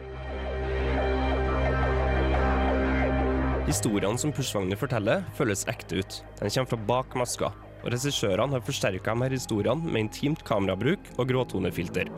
Historiene 3.65 4.21
som 4.21 4.33
Pushwagner 4.35 4.77
forteller, 4.77 5.25
føles 5.39 5.65
ekte 5.73 6.03
ut. 6.03 6.21
Den 6.41 6.53
kommer 6.53 6.71
fra 6.75 6.81
bak 6.91 7.17
maska, 7.17 7.49
og 7.83 7.93
regissørene 7.93 8.53
har 8.59 8.65
forsterka 8.65 9.17
disse 9.25 9.49
historiene 9.49 9.89
med 9.89 10.07
intimt 10.07 10.45
kamerabruk 10.45 11.01
og 11.17 11.29
gråtonefilter. 11.29 12.13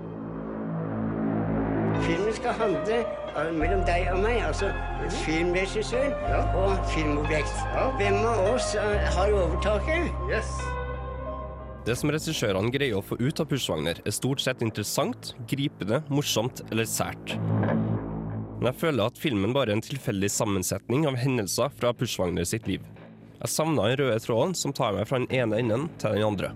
Filmen 2.03 2.35
skal 2.35 2.53
handle 2.53 2.99
eh, 2.99 3.53
mellom 3.57 3.85
deg 3.88 4.11
og 4.12 4.21
meg, 4.21 4.43
altså 4.45 4.69
filmregissør 5.25 6.12
og 6.61 6.76
filmobjekt. 6.93 7.57
Hvem 7.97 8.21
av 8.21 8.49
oss 8.53 8.75
eh, 8.75 9.12
har 9.17 9.33
overtaket? 9.33 10.75
Det 11.87 11.95
som 11.95 12.11
regissørene 12.11 12.73
greier 12.75 12.99
å 12.99 13.05
få 13.05 13.14
ut 13.21 13.38
av 13.38 13.47
Pushwagner, 13.47 14.00
er 14.02 14.14
stort 14.14 14.40
sett 14.43 14.62
interessant, 14.64 15.37
gripende, 15.47 16.00
morsomt 16.11 16.64
eller 16.73 16.88
sært. 16.90 17.37
Men 18.57 18.73
jeg 18.73 18.78
føler 18.81 19.07
at 19.07 19.21
filmen 19.23 19.55
bare 19.55 19.71
er 19.71 19.78
en 19.78 19.85
tilfeldig 19.87 20.26
sammensetning 20.35 21.05
av 21.07 21.14
hendelser 21.21 21.71
fra 21.78 21.93
Pushwagner 21.95 22.49
sitt 22.49 22.66
liv. 22.66 22.83
Jeg 23.37 23.52
savna 23.52 23.85
den 23.87 24.00
røde 24.00 24.19
tråden 24.25 24.57
som 24.59 24.75
tar 24.75 24.97
meg 24.97 25.07
fra 25.07 25.21
den 25.23 25.31
ene 25.31 25.61
enden 25.62 25.87
til 26.02 26.16
den 26.16 26.26
andre. 26.26 26.50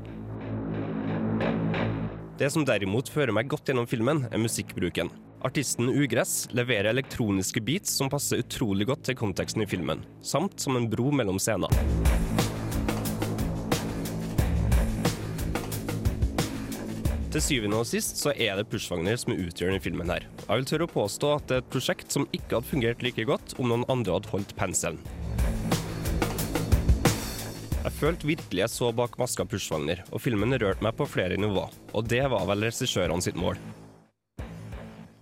Det 2.40 2.48
som 2.50 2.66
derimot 2.66 3.12
fører 3.14 3.30
meg 3.36 3.52
godt 3.52 3.70
gjennom 3.70 3.86
filmen, 3.86 4.24
er 4.32 4.42
musikkbruken. 4.42 5.12
Artisten 5.46 5.92
Ugress 5.92 6.48
leverer 6.56 6.90
elektroniske 6.90 7.62
beats 7.62 7.94
som 8.00 8.10
passer 8.10 8.42
utrolig 8.42 8.88
godt 8.90 9.06
til 9.06 9.20
konteksten 9.22 9.62
i 9.62 9.70
filmen, 9.70 10.02
samt 10.26 10.58
som 10.58 10.74
en 10.80 10.90
bro 10.90 11.14
mellom 11.14 11.38
scener. 11.38 11.70
Til 17.30 17.42
syvende 17.44 17.78
og 17.78 17.86
sist 17.86 18.16
så 18.18 18.32
er 18.34 18.56
det 18.58 18.64
Pushwagner 18.72 19.14
som 19.20 19.30
er 19.30 19.44
utgjørende 19.44 19.78
i 19.78 19.82
filmen 19.84 20.08
her. 20.10 20.24
Jeg 20.48 20.50
vil 20.50 20.64
tørre 20.66 20.88
å 20.88 20.90
påstå 20.90 21.28
at 21.36 21.44
det 21.46 21.54
er 21.54 21.62
et 21.62 21.68
prosjekt 21.70 22.10
som 22.10 22.26
ikke 22.34 22.56
hadde 22.56 22.66
fungert 22.66 23.04
like 23.06 23.22
godt 23.28 23.54
om 23.62 23.68
noen 23.70 23.84
andre 23.92 24.16
hadde 24.16 24.32
holdt 24.32 24.56
penselen. 24.58 24.98
Jeg 27.84 27.94
følte 28.00 28.26
virkelig 28.32 28.64
jeg 28.64 28.74
så 28.74 28.90
bak 28.90 29.14
maska 29.22 29.46
Pushwagner, 29.46 30.02
og 30.10 30.24
filmen 30.26 30.58
rørte 30.58 30.82
meg 30.82 30.98
på 30.98 31.06
flere 31.06 31.38
nivåer. 31.38 31.70
Og 31.94 32.10
det 32.10 32.24
var 32.34 32.50
vel 32.50 32.66
regissørene 32.66 33.22
sitt 33.22 33.38
mål. 33.38 33.62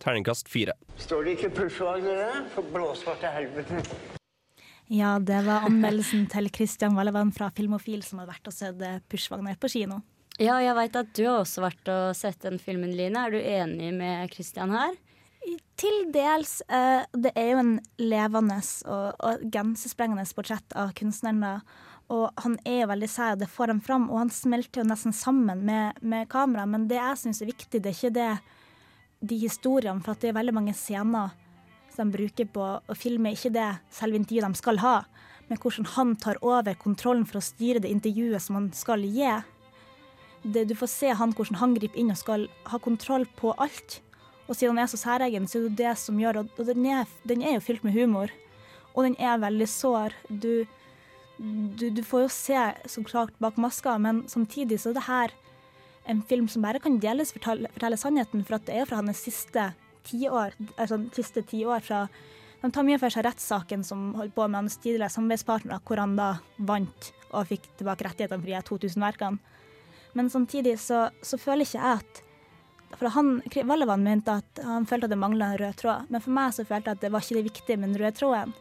Terningkast 0.00 0.48
fire. 0.48 0.80
Står 0.96 1.28
det 1.28 1.36
ikke 1.36 1.52
Pushwagner 1.60 2.22
der? 2.24 2.44
For 2.56 2.72
blåsvarte 2.72 3.36
helvete. 3.36 3.84
Ja, 4.88 5.18
det 5.20 5.44
var 5.44 5.68
anmeldelsen 5.68 6.24
til 6.32 6.48
Kristian 6.56 6.96
Vallevann 6.96 7.36
fra 7.36 7.52
Filmofil 7.52 8.00
som 8.00 8.22
hadde 8.22 8.32
vært 8.32 8.48
og 8.48 8.56
sett 8.56 8.86
Pushwagner 9.12 9.60
på 9.60 9.68
kino. 9.76 10.00
Ja, 10.38 10.60
jeg 10.62 10.76
veit 10.78 10.94
at 10.94 11.08
du 11.18 11.24
har 11.26 11.40
også 11.40 11.64
vært 11.64 11.88
og 11.90 12.14
sett 12.14 12.38
den 12.44 12.60
filmen, 12.62 12.92
Line. 12.94 13.26
Er 13.26 13.34
du 13.34 13.38
enig 13.42 13.90
med 13.96 14.30
Christian 14.30 14.70
her? 14.70 14.94
Til 15.80 15.96
dels. 16.14 16.60
Uh, 16.70 17.02
det 17.10 17.32
er 17.34 17.52
jo 17.52 17.62
en 17.64 17.72
levende 17.98 18.60
og, 18.86 19.18
og 19.18 19.42
grensesprengende 19.50 20.22
portrett 20.38 20.76
av 20.78 20.92
kunstneren. 20.98 21.42
da. 21.42 21.88
Og 22.14 22.30
han 22.44 22.54
er 22.62 22.84
jo 22.84 22.92
veldig 22.92 23.10
sær, 23.10 23.34
og 23.34 23.42
det 23.42 23.50
får 23.50 23.74
han 23.74 23.82
fram. 23.82 24.06
Og 24.12 24.22
han 24.22 24.30
smelter 24.30 24.84
jo 24.84 24.86
nesten 24.86 25.16
sammen 25.16 25.66
med, 25.66 25.98
med 26.06 26.30
kamera. 26.30 26.68
Men 26.70 26.86
det 26.86 27.00
jeg 27.00 27.20
syns 27.24 27.42
er 27.42 27.50
viktig, 27.50 27.82
det 27.82 27.90
er 27.90 27.98
ikke 27.98 28.14
det, 28.20 28.30
de 29.18 29.42
historiene, 29.42 30.04
for 30.06 30.22
det 30.22 30.30
er 30.30 30.38
veldig 30.38 30.54
mange 30.54 30.78
scener 30.78 31.34
som 31.90 32.12
de 32.12 32.14
bruker 32.14 32.46
på 32.54 32.64
å 32.78 32.94
filme, 32.94 33.34
ikke 33.34 33.50
det 33.50 33.68
selve 33.90 34.20
intervjuet 34.20 34.54
de 34.54 34.60
skal 34.60 34.78
ha, 34.84 34.96
men 35.48 35.58
hvordan 35.58 35.88
han 35.96 36.12
tar 36.20 36.38
over 36.46 36.76
kontrollen 36.78 37.24
for 37.26 37.40
å 37.40 37.42
styre 37.42 37.82
det 37.82 37.90
intervjuet 37.90 38.44
som 38.44 38.60
han 38.60 38.68
skal 38.76 39.02
gi. 39.02 39.32
Det, 40.54 40.64
du 40.70 40.74
får 40.78 40.90
se 40.92 41.12
han, 41.14 41.32
hvordan 41.36 41.58
han 41.60 41.74
griper 41.76 42.00
inn 42.00 42.12
og 42.14 42.20
skal 42.20 42.46
ha 42.70 42.80
kontroll 42.82 43.26
på 43.38 43.52
alt. 43.60 44.00
Og 44.48 44.56
siden 44.56 44.76
han 44.76 44.86
er 44.86 44.90
så 44.90 45.00
særegen, 45.00 45.48
så 45.48 45.58
er 45.58 45.68
det 45.68 45.80
det 45.82 45.94
som 46.00 46.20
gjør 46.20 46.42
Og, 46.42 46.60
den, 46.64 46.86
er, 46.86 47.08
den 47.28 47.42
er 47.42 47.58
jo 47.58 47.64
fylt 47.66 47.84
med 47.84 47.92
humor. 47.92 48.32
Og 48.94 49.04
den 49.04 49.16
er 49.20 49.40
veldig 49.42 49.68
sår. 49.68 50.16
Du, 50.28 50.64
du, 51.38 51.90
du 51.90 52.02
får 52.02 52.24
jo 52.24 52.30
se 52.32 52.62
så 52.86 53.04
klart 53.04 53.36
bak 53.38 53.58
maska, 53.60 53.98
men 53.98 54.24
samtidig 54.28 54.80
så 54.80 54.90
er 54.90 54.98
det 54.98 55.06
her 55.08 55.36
en 56.08 56.22
film 56.24 56.48
som 56.48 56.64
bare 56.64 56.80
kan 56.80 56.96
deles 57.02 57.34
fortelle, 57.34 57.68
fortelle 57.74 57.98
sannheten, 58.00 58.44
for 58.46 58.56
at 58.56 58.64
det 58.66 58.78
er 58.78 58.88
fra 58.88 59.02
hans 59.02 59.20
siste 59.20 59.68
tiår. 60.08 60.56
Altså 60.80 61.02
siste 61.12 61.44
De 61.44 62.70
tar 62.72 62.86
mye 62.86 62.98
for 62.98 63.12
seg 63.12 63.26
rettssaken 63.26 63.84
som 63.84 64.14
holdt 64.16 64.34
på 64.34 64.48
med 64.48 64.62
hans 64.62 64.78
tidligere 64.80 65.12
samarbeidspartnere, 65.12 65.80
hvor 65.84 66.00
han 66.00 66.16
da 66.16 66.30
vant 66.58 67.12
og 67.28 67.46
fikk 67.50 67.68
tilbake 67.76 68.08
rettighetene 68.08 68.40
for 68.40 68.48
de 68.48 68.56
her 68.56 68.64
2000 68.66 69.04
verkene. 69.04 69.57
Men 70.16 70.30
samtidig 70.32 70.78
så, 70.80 71.08
så 71.22 71.38
føler 71.40 71.66
ikke 71.66 71.82
jeg 71.82 72.00
at 72.00 72.22
For 72.96 73.12
han, 73.12 73.42
Vallevann 73.68 74.06
mente 74.06 74.38
at 74.40 74.60
han 74.64 74.86
følte 74.88 75.08
at 75.08 75.12
det 75.12 75.20
mangla 75.20 75.52
en 75.52 75.60
rød 75.60 75.76
tråd, 75.76 76.06
men 76.08 76.22
for 76.24 76.32
meg 76.32 76.54
så 76.56 76.64
følte 76.64 76.88
jeg 76.88 76.96
at 76.96 77.02
det 77.04 77.10
var 77.12 77.24
ikke 77.24 77.36
det 77.36 77.48
viktige 77.50 77.76
med 77.76 77.92
den 77.92 78.00
røde 78.00 78.16
tråden. 78.16 78.54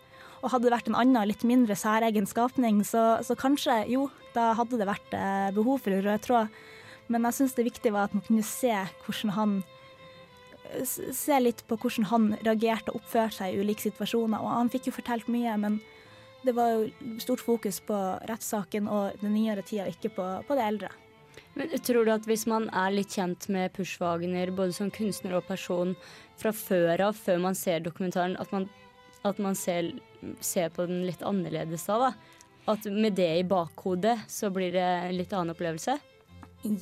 Og 0.44 0.52
hadde 0.52 0.68
det 0.68 0.74
vært 0.74 0.90
en 0.92 0.98
annen, 1.00 1.30
litt 1.30 1.46
mindre 1.48 1.78
særegen 1.80 2.28
skapning, 2.30 2.84
så, 2.86 3.24
så 3.26 3.38
kanskje, 3.40 3.80
jo, 3.90 4.10
da 4.36 4.52
hadde 4.60 4.78
det 4.82 4.90
vært 4.90 5.16
eh, 5.16 5.48
behov 5.56 5.80
for 5.86 5.96
en 5.96 6.04
rød 6.06 6.26
tråd. 6.28 6.60
Men 7.08 7.24
jeg 7.30 7.38
syns 7.40 7.56
det 7.56 7.66
viktige 7.70 7.96
var 7.96 8.10
at 8.10 8.18
man 8.18 8.26
kunne 8.28 8.46
se 8.46 8.76
hvordan 9.06 9.36
han 9.40 9.58
Se 10.84 11.38
litt 11.40 11.62
på 11.64 11.78
hvordan 11.80 12.10
han 12.10 12.24
reagerte 12.44 12.92
og 12.92 12.98
oppførte 13.00 13.38
seg 13.38 13.54
i 13.54 13.62
ulike 13.64 13.86
situasjoner. 13.86 14.42
Og 14.44 14.50
han 14.52 14.72
fikk 14.74 14.90
jo 14.90 14.98
fortalt 14.98 15.30
mye, 15.32 15.54
men 15.62 15.78
det 16.44 16.52
var 16.58 16.74
jo 16.74 17.14
stort 17.24 17.40
fokus 17.40 17.80
på 17.88 17.96
rettssaken 18.28 18.90
og 18.92 19.16
den 19.22 19.32
nyere 19.38 19.64
tida, 19.64 19.86
ikke 19.88 20.12
på, 20.18 20.26
på 20.44 20.58
det 20.60 20.66
eldre. 20.66 20.92
Men 21.58 21.72
Tror 21.82 22.06
du 22.06 22.12
at 22.14 22.26
hvis 22.30 22.46
man 22.50 22.68
er 22.70 22.94
litt 22.94 23.16
kjent 23.18 23.48
med 23.54 23.74
Pushwagner, 23.74 24.52
både 24.54 24.76
som 24.78 24.92
kunstner 24.94 25.38
og 25.40 25.48
person, 25.48 25.96
fra 26.38 26.52
før 26.54 27.08
av, 27.10 27.18
før 27.18 27.40
man 27.42 27.58
ser 27.58 27.82
dokumentaren, 27.86 28.36
at 28.38 28.52
man, 28.54 28.68
at 29.26 29.40
man 29.42 29.58
ser, 29.58 29.90
ser 30.40 30.70
på 30.76 30.86
den 30.86 31.02
litt 31.08 31.24
annerledes 31.26 31.88
da? 31.90 31.98
da? 32.08 32.12
At 32.70 32.86
med 32.92 33.16
det 33.18 33.32
i 33.40 33.48
bakhodet 33.48 34.20
så 34.30 34.52
blir 34.54 34.76
det 34.76 34.84
en 34.84 35.18
litt 35.18 35.34
annen 35.34 35.56
opplevelse? 35.56 35.98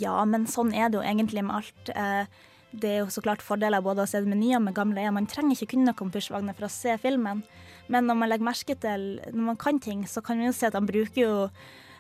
Ja, 0.01 0.17
men 0.25 0.48
sånn 0.50 0.74
er 0.74 0.89
det 0.89 1.00
jo 1.00 1.05
egentlig 1.05 1.46
med 1.46 1.62
alt. 1.62 1.96
Eh, 1.96 2.44
Det 2.75 2.89
er 2.91 2.98
jo 3.05 3.12
så 3.13 3.22
klart 3.24 3.44
fordeler 3.46 3.79
både 3.79 4.03
å 4.03 4.10
se 4.10 4.20
det 4.20 4.27
med 4.27 4.41
nye 4.41 4.58
og 4.58 4.65
med 4.65 4.75
gamle 4.75 5.00
øyne. 5.00 5.13
Man 5.15 5.27
trenger 5.32 5.55
ikke 5.55 5.75
kunne 5.75 5.88
noe 5.88 6.01
om 6.03 6.10
Pushwagner 6.12 6.58
for 6.58 6.67
å 6.67 6.74
se 6.74 6.98
filmen, 7.00 7.44
men 7.88 8.08
når 8.10 8.17
man 8.20 8.29
legger 8.29 8.50
merke 8.50 8.75
til, 8.75 9.05
når 9.32 9.46
man 9.53 9.60
kan 9.62 9.79
ting, 9.79 10.01
så 10.03 10.20
kan 10.25 10.41
man 10.41 10.50
jo 10.50 10.55
se 10.58 10.67
at 10.67 10.75
han 10.75 10.89
bruker 10.89 11.22
jo 11.22 11.38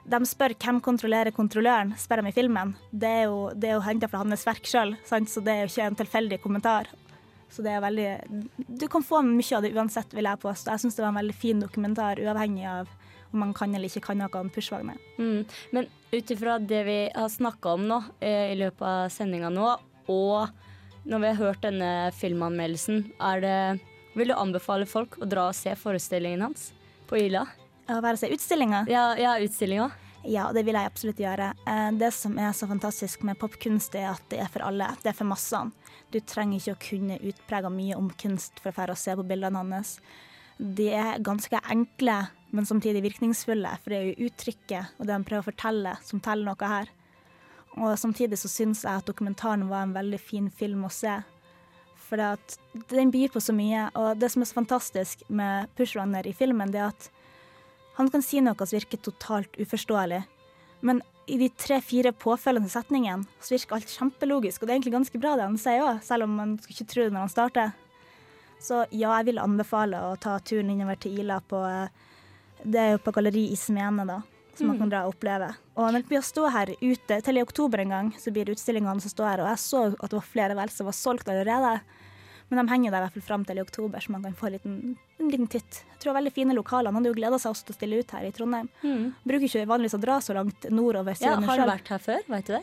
De 0.05 0.19
spør 0.29 0.53
hvem 0.61 0.81
kontrollerer 0.85 1.33
kontrolløren, 1.33 1.95
spør 1.97 2.21
de 2.21 2.29
i 2.29 2.35
filmen. 2.35 2.75
Det 2.91 3.09
er 3.09 3.23
jo, 3.25 3.49
det 3.55 3.73
jo 3.73 3.81
henta 3.85 4.09
fra 4.11 4.21
hans 4.21 4.45
verk 4.45 4.67
sjøl, 4.69 4.93
så 5.05 5.41
det 5.41 5.53
er 5.53 5.63
jo 5.63 5.71
ikke 5.71 5.87
en 5.89 5.97
tilfeldig 6.01 6.39
kommentar. 6.43 6.91
Så 7.49 7.63
det 7.63 7.71
er 7.71 7.81
veldig 7.83 8.09
Du 8.67 8.87
kan 8.91 9.03
få 9.05 9.21
mye 9.23 9.57
av 9.57 9.63
det 9.63 9.73
uansett, 9.73 10.13
vil 10.13 10.27
jeg 10.27 10.41
påstå. 10.41 10.73
Jeg 10.73 10.83
syns 10.83 10.97
det 10.97 11.05
var 11.05 11.13
en 11.13 11.21
veldig 11.21 11.37
fin 11.37 11.61
dokumentar, 11.61 12.21
uavhengig 12.21 12.67
av 12.69 12.91
om 13.35 13.41
man 13.43 13.53
kan 13.55 13.73
eller 13.75 13.89
ikke 13.89 14.05
kan 14.11 14.21
noe 14.21 14.39
om 14.39 14.51
Pushwagner. 14.53 14.99
Mm. 15.17 15.43
Men 15.75 15.89
ut 16.13 16.31
ifra 16.31 16.59
det 16.59 16.83
vi 16.87 16.99
har 17.11 17.31
snakka 17.31 17.75
om 17.75 17.83
nå 17.89 17.97
eh, 18.23 18.53
i 18.53 18.59
løpet 18.59 18.85
av 18.87 19.09
sendinga 19.11 19.51
nå, 19.51 19.73
og 20.11 21.09
når 21.09 21.21
vi 21.21 21.31
har 21.31 21.41
hørt 21.41 21.65
denne 21.65 21.91
filmanmeldelsen, 22.17 23.03
er 23.19 23.43
det 23.43 23.59
Vil 24.15 24.31
du 24.31 24.33
anbefale 24.33 24.85
folk 24.87 25.17
å 25.19 25.27
dra 25.27 25.49
og 25.49 25.57
se 25.57 25.73
forestillingen 25.75 26.45
hans 26.45 26.69
på 27.09 27.17
Ila? 27.19 27.43
Å 27.85 28.01
være 28.01 28.17
seg 28.17 28.33
utstillinga? 28.33 28.85
Ja, 28.89 29.11
ja 29.19 29.35
utstillinga. 29.43 29.91
Ja, 30.25 30.47
det 30.53 30.63
vil 30.65 30.73
jeg 30.73 30.89
absolutt 30.89 31.19
gjøre. 31.21 31.51
Eh, 31.69 31.91
Det 31.99 32.11
som 32.13 32.37
er 32.41 32.51
så 32.57 32.65
fantastisk 32.67 33.21
med 33.23 33.37
popkunst, 33.37 33.93
er 33.95 34.09
at 34.15 34.23
det 34.29 34.39
er 34.41 34.49
for 34.49 34.65
alle. 34.65 34.87
Det 35.03 35.11
er 35.11 35.17
for 35.17 35.29
massene. 35.29 35.71
Du 36.11 36.19
trenger 36.19 36.57
ikke 36.57 36.73
å 36.73 36.81
kunne 36.89 37.19
utprega 37.21 37.69
mye 37.69 37.97
om 37.97 38.09
kunst 38.09 38.57
for 38.61 38.71
å 38.71 38.75
dra 38.87 38.95
og 38.95 38.97
se 38.97 39.13
på 39.13 39.27
bildene 39.27 39.61
hans. 39.61 39.99
De 40.57 40.89
er 40.89 41.19
ganske 41.19 41.59
enkle, 41.69 42.29
men 42.51 42.65
samtidig 42.65 43.03
virkningsfulle, 43.03 43.77
for 43.83 43.91
det 43.91 43.97
er 43.97 44.05
jo 44.07 44.29
uttrykket 44.29 44.97
og 44.97 45.05
det 45.05 45.13
han 45.13 45.25
prøver 45.27 45.43
å 45.43 45.49
fortelle, 45.51 45.95
som 46.01 46.21
teller 46.23 46.45
noe 46.47 46.69
her. 46.71 46.89
Og 47.75 47.97
samtidig 47.99 48.39
så 48.39 48.49
syns 48.49 48.85
jeg 48.85 49.01
at 49.01 49.05
dokumentaren 49.05 49.67
var 49.69 49.83
en 49.83 49.93
veldig 49.93 50.19
fin 50.19 50.49
film 50.49 50.85
å 50.87 50.93
se. 50.93 51.19
For 52.07 52.21
den 52.89 53.11
byr 53.11 53.33
på 53.33 53.41
så 53.43 53.53
mye, 53.53 53.89
og 53.99 54.17
det 54.21 54.31
som 54.31 54.41
er 54.41 54.49
så 54.49 54.57
fantastisk 54.61 55.25
med 55.29 55.67
Pushrunner 55.75 56.25
i 56.25 56.33
filmen, 56.33 56.71
det 56.71 56.79
er 56.79 56.93
at 56.93 57.09
han 57.95 58.09
kan 58.11 58.23
si 58.23 58.41
noe 58.43 58.55
som 58.65 58.75
virker 58.75 59.01
totalt 59.03 59.55
uforståelig, 59.59 60.23
men 60.85 61.01
i 61.25 61.37
de 61.41 61.47
tre-fire 61.57 62.11
påfølgende 62.13 62.69
setningene 62.69 63.25
så 63.41 63.55
virker 63.55 63.79
alt 63.79 63.89
kjempelogisk, 63.89 64.61
og 64.61 64.67
det 64.67 64.73
er 64.73 64.77
egentlig 64.77 64.97
ganske 64.99 65.21
bra 65.21 65.33
det 65.37 65.47
han 65.47 65.57
sier 65.61 65.85
òg, 65.85 66.03
selv 66.05 66.27
om 66.27 66.35
man 66.37 66.55
skulle 66.59 66.77
ikke 66.77 66.91
tro 66.91 67.05
det 67.07 67.15
når 67.15 67.25
han 67.25 67.33
starter. 67.33 67.73
Så 68.61 68.83
ja, 68.91 69.11
jeg 69.17 69.29
vil 69.31 69.41
anbefale 69.41 69.99
å 69.99 70.13
ta 70.21 70.37
turen 70.45 70.71
innover 70.73 70.99
til 71.01 71.17
Ila 71.21 71.41
på 71.43 71.59
eh, 71.67 71.89
Det 72.63 72.79
er 72.81 72.93
jo 72.95 73.01
på 73.03 73.13
Galleri 73.13 73.49
i 73.51 73.57
Smene, 73.59 74.05
da, 74.07 74.21
som 74.55 74.71
man 74.71 74.79
kan 74.79 74.91
dra 74.93 75.03
og 75.05 75.15
oppleve. 75.15 75.51
Og 75.75 75.91
når 75.93 76.05
vi 76.09 76.21
stå 76.23 76.47
her 76.53 76.71
ute 76.79 77.19
til 77.25 77.37
i 77.37 77.43
oktober 77.43 77.83
en 77.83 77.93
gang, 77.93 78.13
så 78.17 78.31
blir 78.33 78.47
det 78.47 78.55
utstillingene 78.55 79.03
som 79.03 79.11
står 79.11 79.29
her, 79.29 79.43
og 79.43 79.51
jeg 79.51 79.63
så 79.65 79.83
at 79.91 80.09
det 80.09 80.17
var 80.17 80.31
flere 80.31 80.57
vel 80.57 80.73
som 80.73 80.89
var 80.89 80.97
solgt 80.97 81.29
allerede. 81.29 81.75
Men 82.51 82.61
de 82.61 82.71
henger 82.71 82.93
der 82.93 83.01
i 83.01 83.07
hvert 83.07 83.15
fall 83.17 83.25
fram 83.25 83.43
til 83.47 83.57
i 83.57 83.63
oktober, 83.63 84.03
så 84.03 84.13
man 84.13 84.25
kan 84.27 84.35
få 84.37 84.47
en 84.47 84.53
liten, 84.53 84.75
en 85.17 85.31
liten 85.33 85.47
titt. 85.49 85.81
Jeg 85.95 85.97
tror 85.97 86.11
det 86.11 86.13
er 86.13 86.19
veldig 86.19 86.35
fine 86.35 86.55
lokaler. 86.57 86.93
Han 86.93 86.99
hadde 86.99 87.09
jo 87.09 87.17
gleda 87.17 87.39
seg 87.41 87.55
også 87.55 87.65
til 87.65 87.73
å 87.73 87.77
stille 87.79 87.99
ut 88.03 88.13
her 88.13 88.27
i 88.27 88.31
Trondheim. 88.35 88.69
Bruker 89.25 89.47
ikke 89.47 89.65
vanligvis 89.71 89.97
å 89.97 90.01
dra 90.03 90.19
så 90.21 90.37
langt 90.37 90.67
nordover. 90.69 91.17
Ja, 91.25 91.39
har 91.41 91.63
han 91.63 91.71
vært 91.71 91.89
her 91.95 92.03
før? 92.05 92.21
Vet 92.29 92.51
du 92.51 92.53
det? 92.59 92.61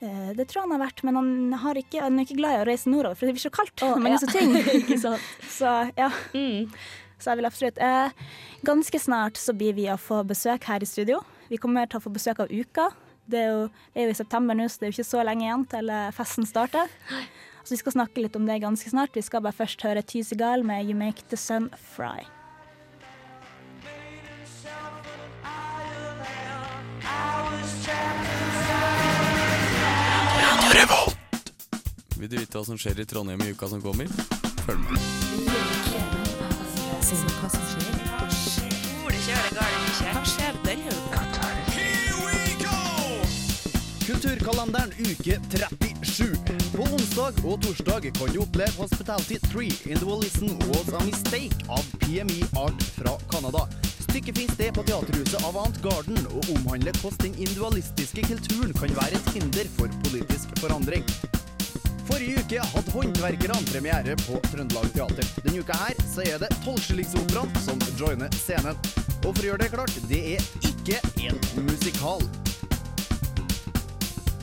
Eh, 0.00 0.30
Det 0.36 0.46
tror 0.48 0.66
han 0.66 0.76
har 0.76 0.84
vært, 0.84 1.02
men 1.02 1.16
han, 1.16 1.30
har 1.64 1.80
ikke, 1.80 2.02
han 2.04 2.18
er 2.18 2.28
ikke 2.28 2.38
glad 2.38 2.58
i 2.58 2.60
å 2.62 2.68
reise 2.68 2.92
nordover, 2.92 3.16
for 3.18 3.26
det 3.26 3.34
blir 3.36 3.46
så 3.46 3.54
kaldt. 3.54 3.82
Å, 3.82 3.96
mange 3.96 4.18
ja. 4.18 4.22
så 4.22 4.30
ting. 4.30 4.52
Ikke 4.82 5.00
sant? 5.00 5.26
Så 5.50 5.72
ja. 5.96 6.10
Mm. 6.36 6.68
Så 7.16 7.32
jeg 7.32 7.40
vil 7.40 7.48
absolutt 7.48 7.78
eh, 7.80 8.26
Ganske 8.66 8.98
snart 9.00 9.38
så 9.40 9.54
blir 9.56 9.72
vi 9.72 9.86
å 9.88 9.96
få 9.96 10.20
besøk 10.28 10.66
her 10.68 10.84
i 10.84 10.88
studio. 10.88 11.22
Vi 11.48 11.56
kommer 11.62 11.88
til 11.88 12.00
å 12.00 12.04
få 12.04 12.12
besøk 12.12 12.42
av 12.44 12.52
Uka. 12.52 12.90
Det 13.26 13.40
er 13.40 13.48
jo, 13.54 13.62
det 13.94 14.02
er 14.02 14.08
jo 14.10 14.14
i 14.14 14.18
september 14.18 14.54
nå, 14.58 14.68
så 14.68 14.78
det 14.78 14.86
er 14.86 14.92
jo 14.92 14.96
ikke 14.98 15.08
så 15.08 15.22
lenge 15.26 15.46
igjen 15.46 15.64
til 15.72 15.90
eh, 15.90 16.10
festen 16.14 16.46
starter. 16.46 16.92
Så 17.66 17.74
vi 17.74 17.80
skal 17.82 17.96
snakke 17.96 18.22
litt 18.22 18.36
om 18.38 18.46
det 18.46 18.60
ganske 18.62 18.90
snart. 18.90 19.10
Vi 19.18 19.26
skal 19.26 19.42
bare 19.42 19.56
først 19.58 19.82
høre 19.82 20.02
Tysegal 20.06 20.62
med 20.62 20.86
You 20.86 20.94
Make 20.94 21.26
The 21.26 21.36
Sun 21.36 21.66
Fry. 21.74 22.22
Vil 32.16 32.30
du 32.30 32.36
vite 32.38 32.58
hva 32.58 32.64
som 32.64 32.78
skjer 32.80 33.02
i 33.02 33.06
Trondheim 33.06 33.42
i 33.44 33.50
uka 33.50 33.68
som 33.68 33.82
kommer? 33.82 34.06
Følg 34.66 34.78
med. 34.86 35.00
Kulturkalenderen 44.16 44.92
uke 44.98 45.40
37. 45.50 46.36
På 46.76 46.82
onsdag 46.82 47.32
og 47.44 47.58
torsdag 47.62 48.06
kan 48.16 48.30
du 48.32 48.38
oppleve 48.40 48.72
Hospitality 48.78 49.36
3 49.52 49.64
In 49.92 49.98
The 50.00 50.06
Wallison 50.08 50.54
Was 50.70 50.88
A 50.96 51.02
Mistake 51.04 51.66
av 51.68 51.84
PMI 52.00 52.38
Art 52.56 52.80
fra 52.94 53.12
Canada. 53.32 53.66
Stykket 54.06 54.38
finner 54.38 54.54
sted 54.54 54.72
på 54.78 54.84
Teaterhuset 54.88 55.44
Avant 55.44 55.76
Garden 55.84 56.16
og 56.30 56.48
omhandler 56.54 56.96
hvordan 57.02 57.26
den 57.26 57.36
individualistiske 57.44 58.24
kulturen 58.30 58.72
kan 58.78 58.96
være 59.02 59.20
et 59.20 59.28
hinder 59.36 59.68
for 59.76 60.00
politisk 60.08 60.56
forandring. 60.62 61.04
Forrige 62.08 62.40
uke 62.40 62.64
hadde 62.72 62.96
Håndverkerne 62.96 63.60
premiere 63.68 64.16
på 64.24 64.40
Trøndelag 64.48 64.88
Teater. 64.96 65.28
Denne 65.44 65.60
uka 65.60 65.76
her 65.82 66.02
så 66.14 66.24
er 66.24 66.40
det 66.40 66.54
Tolvskillingsoperaen 66.64 67.52
som 67.68 67.84
joiner 68.00 68.32
scenen. 68.40 68.80
Og 69.26 69.34
for 69.34 69.44
å 69.44 69.48
gjøre 69.52 69.66
det 69.66 69.72
klart, 69.76 70.02
det 70.08 70.24
er 70.38 70.50
ikke 70.72 71.04
en 71.28 71.66
musikal. 71.68 72.24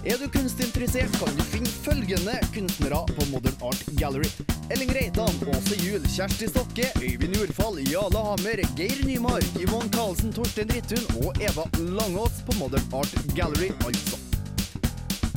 Er 0.06 0.18
du 0.20 0.28
kunstinteressert, 0.28 1.14
kan 1.16 1.36
du 1.38 1.44
finne 1.48 1.70
følgende 1.86 2.34
kunstnere 2.52 2.98
på 3.08 3.26
Modern 3.32 3.56
Art 3.64 3.86
Gallery. 3.96 4.28
Elling 4.70 4.92
Reitan, 4.92 5.38
Åse 5.48 5.78
Juel, 5.80 6.04
Kjersti 6.12 6.50
Stokke, 6.52 6.90
Øyvind 7.00 7.38
Jordfall, 7.38 7.80
Jale 7.88 8.24
Hammer, 8.26 8.60
Geir 8.76 9.00
Nymark, 9.08 9.48
Yvonne 9.62 9.88
Karlsen, 9.96 10.34
Torstein 10.36 10.74
Rittun 10.76 11.24
og 11.24 11.40
Eva 11.40 11.64
Langås 11.80 12.44
på 12.44 12.58
Modern 12.60 12.84
Art 13.00 13.16
Gallery, 13.36 13.72
altså. 13.88 14.20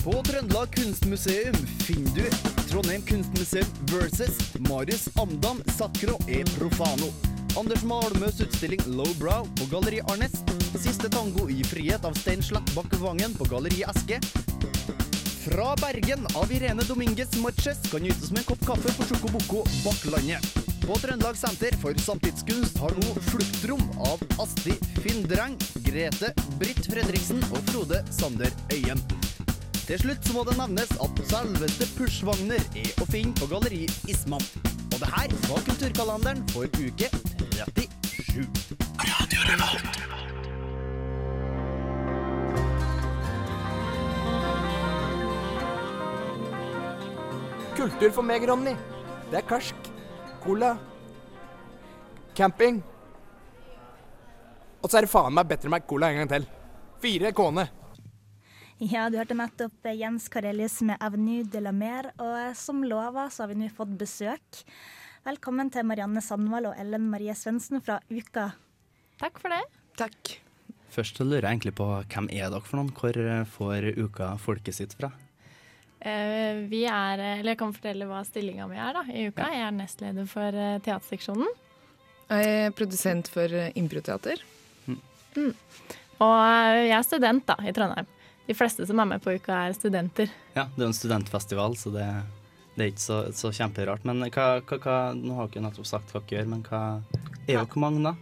På 0.03 0.19
Trøndelag 0.27 0.75
Kunstmuseum 0.75 1.63
finner 1.87 2.19
du 2.19 2.27
Trondheim 2.67 3.07
Kunstmuseum 3.07 3.71
versus 3.95 4.59
Marius 4.67 5.09
Amdam 5.15 5.63
Sakro 5.79 6.19
e 6.27 6.43
Profano. 6.59 7.36
Anders 7.57 7.85
Malmøs 7.89 8.41
utstilling 8.45 8.83
Lowbrow 8.93 9.47
på 9.57 9.67
Galleri 9.71 10.03
Arnes. 10.13 10.35
Siste 10.77 11.09
tango 11.09 11.47
i 11.49 11.63
frihet 11.65 12.05
av 12.05 12.13
Stein 12.19 12.43
Slettbakk 12.45 12.93
på 13.39 13.45
Galleri 13.49 13.81
Eske. 13.89 14.19
Fra 15.47 15.71
Bergen 15.81 16.27
av 16.37 16.53
Irene 16.53 16.85
Dominguez 16.85 17.33
Marches 17.41 17.81
kan 17.91 18.03
nytes 18.03 18.31
med 18.31 18.43
en 18.43 18.49
kopp 18.51 18.67
kaffe 18.67 18.93
på 18.99 19.07
Sjokoboko 19.09 19.65
Bakklandet. 19.85 20.45
På 20.85 20.99
Trøndelag 21.01 21.37
Senter 21.37 21.73
for 21.81 21.97
samtidskunst 21.97 22.77
har 22.79 22.93
nå 22.93 23.15
Fluktrom 23.31 23.83
av 24.05 24.21
Asti 24.43 24.77
Findreng, 25.01 25.57
Grete 25.87 26.35
Britt 26.61 26.85
Fredriksen 26.93 27.41
og 27.49 27.63
Frode 27.71 28.03
Sander 28.13 28.53
Øyen. 28.75 29.01
Til 29.87 30.03
slutt 30.03 30.29
må 30.35 30.45
det 30.45 30.59
nevnes 30.61 30.93
at 31.01 31.25
selveste 31.31 31.89
Pushwagner 31.97 32.61
er 32.77 32.93
å 33.01 33.09
finne 33.09 33.33
på 33.41 33.49
Galleri 33.49 33.87
Isman. 34.11 34.45
Og 34.93 35.01
det 35.01 35.09
her 35.13 35.33
var 35.49 35.65
Kulturkalenderen 35.71 36.45
for 36.53 36.69
uke 36.83 37.09
37. 37.57 37.97
Kultur 47.77 48.11
for 48.13 48.25
meg, 48.27 48.45
Ronny. 48.49 48.75
Det 49.31 49.41
er 49.41 49.47
karsk, 49.49 49.89
cola, 50.45 50.75
camping. 52.37 52.83
Og 54.83 54.91
så 54.91 55.01
er 55.01 55.07
det 55.07 55.11
faen 55.11 55.35
meg 55.35 55.49
Better 55.49 55.73
Mac 55.73 55.89
Cola 55.89 56.13
en 56.13 56.21
gang 56.21 56.31
til. 56.35 56.47
Fire 57.01 57.33
kåne. 57.37 57.67
Ja, 58.77 59.09
du 59.09 59.17
hørte 59.17 59.35
nettopp 59.37 59.89
Jens 59.97 60.29
Karelius 60.29 60.83
med 60.85 61.01
'Avenue 61.01 61.49
de 61.49 61.61
la 61.61 61.73
Mer', 61.73 62.13
og 62.21 62.57
som 62.57 62.85
lova 62.85 63.31
så 63.31 63.43
har 63.43 63.49
vi 63.49 63.61
nå 63.65 63.71
fått 63.73 63.97
besøk. 63.97 64.65
Velkommen 65.27 65.73
til 65.75 65.83
Marianne 65.83 66.21
Sandvall 66.23 66.69
og 66.69 66.77
Ellen 66.79 67.09
Marie 67.11 67.35
Svendsen 67.35 67.81
fra 67.83 67.97
Uka. 68.07 68.45
Takk 69.19 69.41
for 69.43 69.51
det. 69.51 69.65
Takk. 69.99 70.37
Først 70.95 71.19
lurer 71.19 71.41
jeg 71.41 71.57
egentlig 71.57 71.73
på 71.81 71.87
hvem 72.13 72.29
er 72.31 72.53
dere 72.53 72.63
for 72.63 72.79
noen? 72.79 72.93
Hvor 72.95 73.19
eh, 73.19 73.41
får 73.57 73.89
uka 73.97 74.29
folket 74.39 74.77
sitt 74.77 74.95
fra? 74.95 75.11
Eh, 75.99 76.63
vi 76.71 76.85
er, 76.87 77.19
eh, 77.19 77.41
eller 77.41 77.57
Jeg 77.57 77.59
kan 77.65 77.75
fortelle 77.75 78.07
hva 78.07 78.23
stillinga 78.29 78.69
mi 78.71 78.79
er 78.79 79.01
da, 79.01 79.03
i 79.11 79.27
uka. 79.27 79.51
Jeg 79.51 79.67
er 79.67 79.75
nestleder 79.75 80.31
for 80.31 80.61
teaterseksjonen. 80.87 81.51
Jeg 82.31 82.55
er 82.61 82.79
produsent 82.79 83.27
for 83.35 83.51
improteater. 83.75 84.47
Mm. 84.87 85.03
Mm. 85.41 85.53
Og 86.23 86.39
jeg 86.87 86.97
er 87.01 87.11
student 87.11 87.51
da, 87.51 87.59
i 87.67 87.75
Trondheim. 87.75 88.15
De 88.47 88.55
fleste 88.55 88.87
som 88.87 89.03
er 89.03 89.11
med 89.17 89.27
på 89.27 89.35
uka, 89.35 89.59
er 89.67 89.75
studenter. 89.75 90.31
Ja, 90.55 90.69
det 90.71 90.85
er 90.85 90.87
jo 90.87 90.95
en 90.95 91.01
studentfestival, 91.03 91.75
så 91.83 91.91
det, 91.99 92.07
det 92.77 92.85
er 92.85 92.93
ikke 92.93 93.03
så, 93.03 93.19
så 93.33 93.51
kjemperart. 93.57 94.05
Men 94.05 94.21
hva, 94.29 94.47
hva, 94.61 94.79
hva 94.85 94.97
Nå 95.17 95.39
har 95.39 95.49
dere 95.53 95.65
nettopp 95.65 95.89
sagt 95.89 96.13
hva 96.13 96.21
dere 96.21 96.43
gjør, 96.43 96.51
men 96.53 96.63
hva 96.67 96.83
er 97.47 97.57
dere 97.57 97.81
mange, 97.81 98.03
da? 98.05 98.13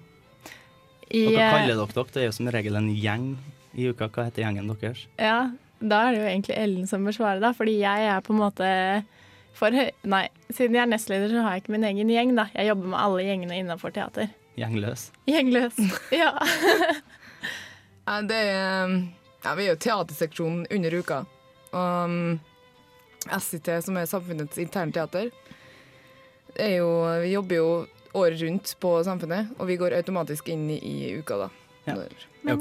I, 1.11 1.27
Og 1.27 1.35
hva 1.35 1.49
kaller 1.57 1.75
dere 1.75 1.89
dere? 1.91 2.07
Det 2.15 2.23
er 2.23 2.29
jo 2.29 2.37
som 2.39 2.51
regel 2.55 2.79
en 2.79 2.93
gjeng 2.95 3.27
i 3.75 3.89
uka. 3.91 4.09
Hva 4.15 4.29
heter 4.29 4.47
gjengen 4.47 4.71
deres? 4.71 5.05
Ja, 5.19 5.41
da 5.83 6.05
er 6.07 6.15
det 6.15 6.23
jo 6.23 6.31
egentlig 6.31 6.57
Ellen 6.61 6.87
som 6.91 7.05
bør 7.05 7.19
svare, 7.19 7.43
da. 7.43 7.51
Fordi 7.57 7.77
jeg 7.81 8.07
er 8.13 8.23
på 8.25 8.35
en 8.37 8.41
måte 8.45 8.71
for 9.59 9.75
høy... 9.75 9.91
Nei, 10.07 10.29
siden 10.51 10.79
jeg 10.79 10.85
er 10.85 10.93
nestleder, 10.95 11.35
så 11.35 11.43
har 11.45 11.57
jeg 11.57 11.65
ikke 11.65 11.75
min 11.75 11.91
egen 11.91 12.15
gjeng, 12.15 12.33
da. 12.39 12.47
Jeg 12.55 12.71
jobber 12.71 12.95
med 12.95 13.01
alle 13.03 13.27
gjengene 13.27 13.59
innenfor 13.59 13.95
teater. 13.95 14.31
Gjengløs? 14.59 15.09
Gjengløs. 15.27 15.79
ja. 16.23 16.31
Ja, 18.05 18.19
det 18.23 18.41
er, 18.55 18.99
ja, 19.43 19.55
vi 19.59 19.67
er 19.67 19.73
jo 19.73 19.79
teaterseksjonen 19.83 20.67
under 20.71 20.99
uka. 21.01 21.23
Og 21.75 22.11
um, 22.11 22.35
SIT, 23.25 23.71
som 23.85 23.97
er 23.97 24.09
samfunnets 24.11 24.59
interne 24.61 24.95
teater, 24.95 25.31
er 26.55 26.77
jo, 26.79 26.89
vi 27.23 27.33
jobber 27.33 27.59
jo 27.59 27.69
året 28.15 28.43
rundt 28.45 28.75
på 28.81 28.93
Samfunnet, 29.07 29.51
og 29.59 29.67
vi 29.69 29.79
går 29.81 29.97
automatisk 29.99 30.49
inn 30.55 30.69
i, 30.71 30.79
i 30.79 30.97
uka 31.19 31.39
da. 31.45 31.49
Ja. 31.89 31.97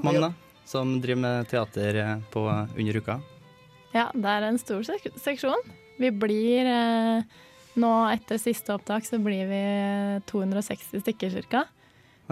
Mange, 0.01 0.19
da? 0.19 0.31
Som 0.65 0.97
driver 1.03 1.21
med 1.21 1.49
teater 1.51 1.99
eh, 2.01 2.17
på 2.33 2.47
under 2.49 2.97
uka? 2.97 3.19
Ja, 3.93 4.07
det 4.15 4.31
er 4.31 4.47
en 4.47 4.59
stor 4.61 4.81
sek 4.87 5.05
seksjon. 5.21 5.61
Vi 6.01 6.09
blir 6.09 6.67
eh, 6.67 7.41
Nå 7.73 7.89
etter 8.13 8.37
siste 8.37 8.69
opptak 8.75 9.05
så 9.07 9.17
blir 9.17 9.47
vi 9.49 9.61
260 10.29 11.01
stykker 11.01 11.39
ca. 11.49 11.63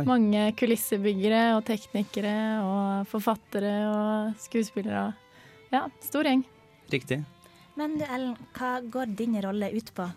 Mange 0.06 0.52
kulissebyggere 0.58 1.56
og 1.56 1.63
teknikere 1.65 2.36
og 2.62 3.08
forfattere 3.10 3.74
og 3.89 4.38
skuespillere. 4.41 5.08
og 5.10 5.74
Ja, 5.74 5.88
stor 6.06 6.30
gjeng. 6.30 6.44
Riktig. 6.94 7.24
Men 7.79 7.97
du 7.99 8.05
Ellen, 8.05 8.36
hva 8.57 8.79
går 8.84 9.13
din 9.17 9.38
rolle 9.43 9.71
ut 9.71 9.93
på? 9.95 10.07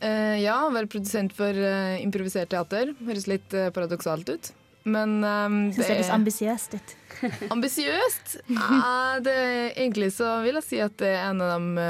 Uh, 0.00 0.36
ja, 0.40 0.56
være 0.72 0.88
produsent 0.88 1.34
for 1.36 1.52
uh, 1.52 2.00
improvisert 2.00 2.52
teater. 2.52 2.94
Høres 3.04 3.28
litt 3.28 3.52
uh, 3.56 3.68
paradoksalt 3.74 4.32
ut. 4.32 4.52
Men 4.88 5.18
um, 5.20 5.58
det 5.76 5.84
høres 5.84 6.12
ambisiøst 6.12 6.76
ut. 6.78 6.94
Ambisiøst? 7.54 8.38
Ja, 8.48 9.18
det, 9.20 9.34
egentlig 9.74 10.08
så 10.16 10.38
vil 10.44 10.56
jeg 10.56 10.66
si 10.66 10.80
at 10.80 10.96
det 11.02 11.10
er 11.18 11.26
en 11.28 11.42
av 11.44 11.52
de 11.52 11.88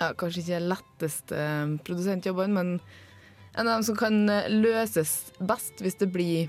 ja, 0.00 0.10
Kanskje 0.16 0.42
ikke 0.42 0.58
letteste 0.64 1.36
eh, 1.36 1.72
produsentjobbene, 1.84 2.54
men 2.56 2.68
en 3.52 3.66
av 3.66 3.74
dem 3.74 3.84
som 3.84 3.98
kan 4.00 4.14
løses 4.48 5.32
best 5.36 5.82
hvis 5.84 5.98
det 6.00 6.08
blir 6.12 6.48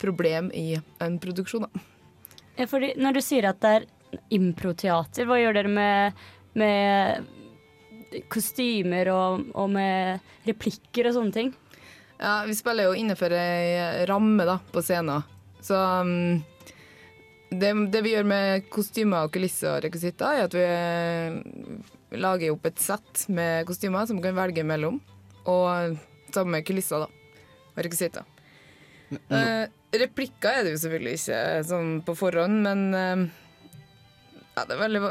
problem 0.00 0.48
i 0.56 0.78
en 1.04 1.18
produksjon. 1.20 1.66
Da. 1.66 1.82
Ja, 2.56 2.66
fordi 2.70 2.94
når 2.96 3.18
du 3.18 3.22
sier 3.24 3.50
at 3.50 3.60
det 3.60 3.74
er 3.76 3.88
improteater, 4.32 5.28
hva 5.28 5.36
gjør 5.40 5.58
dere 5.58 5.72
med, 5.72 6.24
med 6.58 8.22
kostymer 8.32 9.10
og, 9.12 9.48
og 9.58 9.72
med 9.72 10.22
replikker 10.48 11.10
og 11.10 11.18
sånne 11.18 11.34
ting? 11.34 11.50
Ja, 12.18 12.42
vi 12.48 12.54
spiller 12.58 12.88
jo 12.88 12.96
innenfor 12.98 13.32
ei 13.36 14.06
ramme 14.10 14.46
da, 14.48 14.58
på 14.72 14.82
scenen. 14.82 15.22
Så 15.62 15.76
um, 15.78 16.40
det, 17.50 17.70
det 17.92 18.02
vi 18.02 18.14
gjør 18.16 18.26
med 18.28 18.66
kostymer 18.72 19.28
og 19.28 19.34
kulisser 19.34 19.76
og 19.76 19.84
rekvisitter, 19.86 20.40
er 20.40 20.48
at 20.48 20.56
vi 20.56 20.64
eh, 20.66 22.18
lager 22.18 22.54
opp 22.54 22.66
et 22.68 22.82
sett 22.82 23.28
med 23.32 23.66
kostymer 23.68 24.08
som 24.08 24.18
vi 24.18 24.26
kan 24.26 24.38
velge 24.38 24.66
mellom. 24.66 24.98
Og 25.48 25.96
sammen 26.34 26.58
med 26.58 26.66
kulisser 26.66 27.06
da, 27.06 27.08
og 27.74 27.82
rekvisitter. 27.86 28.26
Uh, 29.30 29.64
replikker 29.94 30.58
er 30.58 30.66
det 30.66 30.74
jo 30.74 30.80
selvfølgelig 30.82 31.14
ikke 31.16 31.42
sånn 31.70 31.92
på 32.04 32.14
forhånd, 32.18 32.58
men 32.66 32.82
uh, 32.92 33.22
ja, 34.58 34.64
det 34.64 34.74
er 34.74 34.82
veldig 34.82 35.04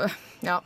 Ja. 0.45 0.59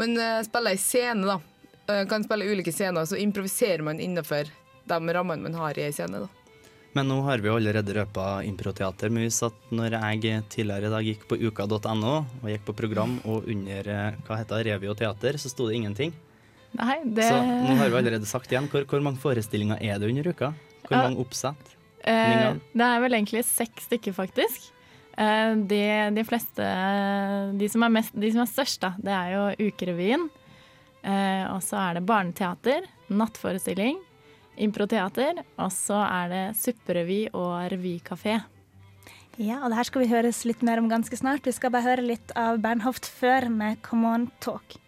Men 0.00 0.16
uh, 0.18 0.42
spiller 0.46 0.74
ei 0.74 0.80
scene, 0.80 1.26
da. 1.26 1.40
Uh, 1.88 2.04
kan 2.08 2.24
spille 2.24 2.48
ulike 2.48 2.72
scener, 2.72 3.04
så 3.06 3.18
improviserer 3.20 3.84
man 3.84 4.00
innenfor 4.00 4.48
de 4.84 5.14
rammene 5.16 5.42
man 5.48 5.54
har 5.60 5.78
i 5.78 5.86
ei 5.88 5.92
scene. 5.92 6.24
da. 6.24 6.28
Men 6.94 7.08
nå 7.10 7.16
har 7.26 7.40
vi 7.42 7.50
allerede 7.50 7.94
røpa 7.96 8.44
improteater. 8.46 9.10
Men 9.10 9.26
hvis 9.26 9.40
at 9.42 9.56
når 9.74 9.96
jeg 9.98 10.44
tidligere 10.52 10.86
i 10.86 10.92
dag 10.92 11.08
gikk 11.08 11.24
på 11.26 11.38
uka.no 11.42 12.12
og 12.22 12.46
gikk 12.46 12.68
på 12.68 12.76
program, 12.78 13.16
og 13.26 13.48
under 13.50 13.88
eh, 13.90 14.20
hva 14.28 14.38
heter 14.38 14.62
revy 14.68 14.92
og 14.92 15.00
teater, 15.00 15.34
så 15.42 15.50
sto 15.50 15.66
det 15.66 15.80
ingenting. 15.80 16.14
Nei, 16.78 17.00
det 17.04 17.26
Så 17.30 17.40
nå 17.42 17.74
har 17.80 17.90
vi 17.90 17.98
allerede 17.98 18.30
sagt 18.30 18.52
igjen. 18.52 18.68
Hvor, 18.70 18.86
hvor 18.90 19.02
mange 19.02 19.18
forestillinger 19.22 19.82
er 19.82 19.98
det 19.98 20.12
under 20.12 20.30
uka? 20.30 20.52
Hvor 20.86 20.94
Ja. 20.94 21.02
mange 21.08 21.18
oppsett? 21.24 21.74
Eh, 22.06 22.54
det 22.74 22.86
er 22.86 23.02
vel 23.02 23.18
egentlig 23.18 23.42
seks 23.48 23.88
stykker, 23.88 24.14
faktisk. 24.14 24.70
Eh, 25.16 25.52
de, 25.70 25.82
de 26.16 26.24
fleste 26.26 26.70
de 27.58 27.68
som, 27.70 27.84
mest, 27.92 28.14
de 28.18 28.32
som 28.34 28.42
er 28.42 28.50
størst, 28.50 28.80
da, 28.82 28.94
det 28.98 29.14
er 29.14 29.34
jo 29.34 29.68
Ukerevyen. 29.68 30.26
Eh, 31.04 31.44
og 31.52 31.60
så 31.62 31.78
er 31.82 31.98
det 31.98 32.06
barneteater, 32.08 32.88
nattforestilling, 33.12 34.00
improteater, 34.64 35.42
og 35.58 35.70
så 35.74 36.00
er 36.06 36.32
det 36.32 36.44
supperevy 36.58 37.26
og 37.32 37.68
revykafé. 37.74 38.40
Ja, 39.34 39.58
og 39.64 39.72
det 39.72 39.80
her 39.80 39.88
skal 39.88 40.04
vi 40.04 40.12
høres 40.12 40.44
litt 40.46 40.62
mer 40.66 40.78
om 40.78 40.88
ganske 40.90 41.18
snart. 41.18 41.46
Vi 41.46 41.54
skal 41.56 41.72
bare 41.74 41.88
høre 41.88 42.06
litt 42.06 42.30
av 42.38 42.60
Bernhoft 42.62 43.08
før 43.10 43.50
med 43.50 43.82
Come 43.82 44.12
On 44.14 44.26
Talk. 44.44 44.78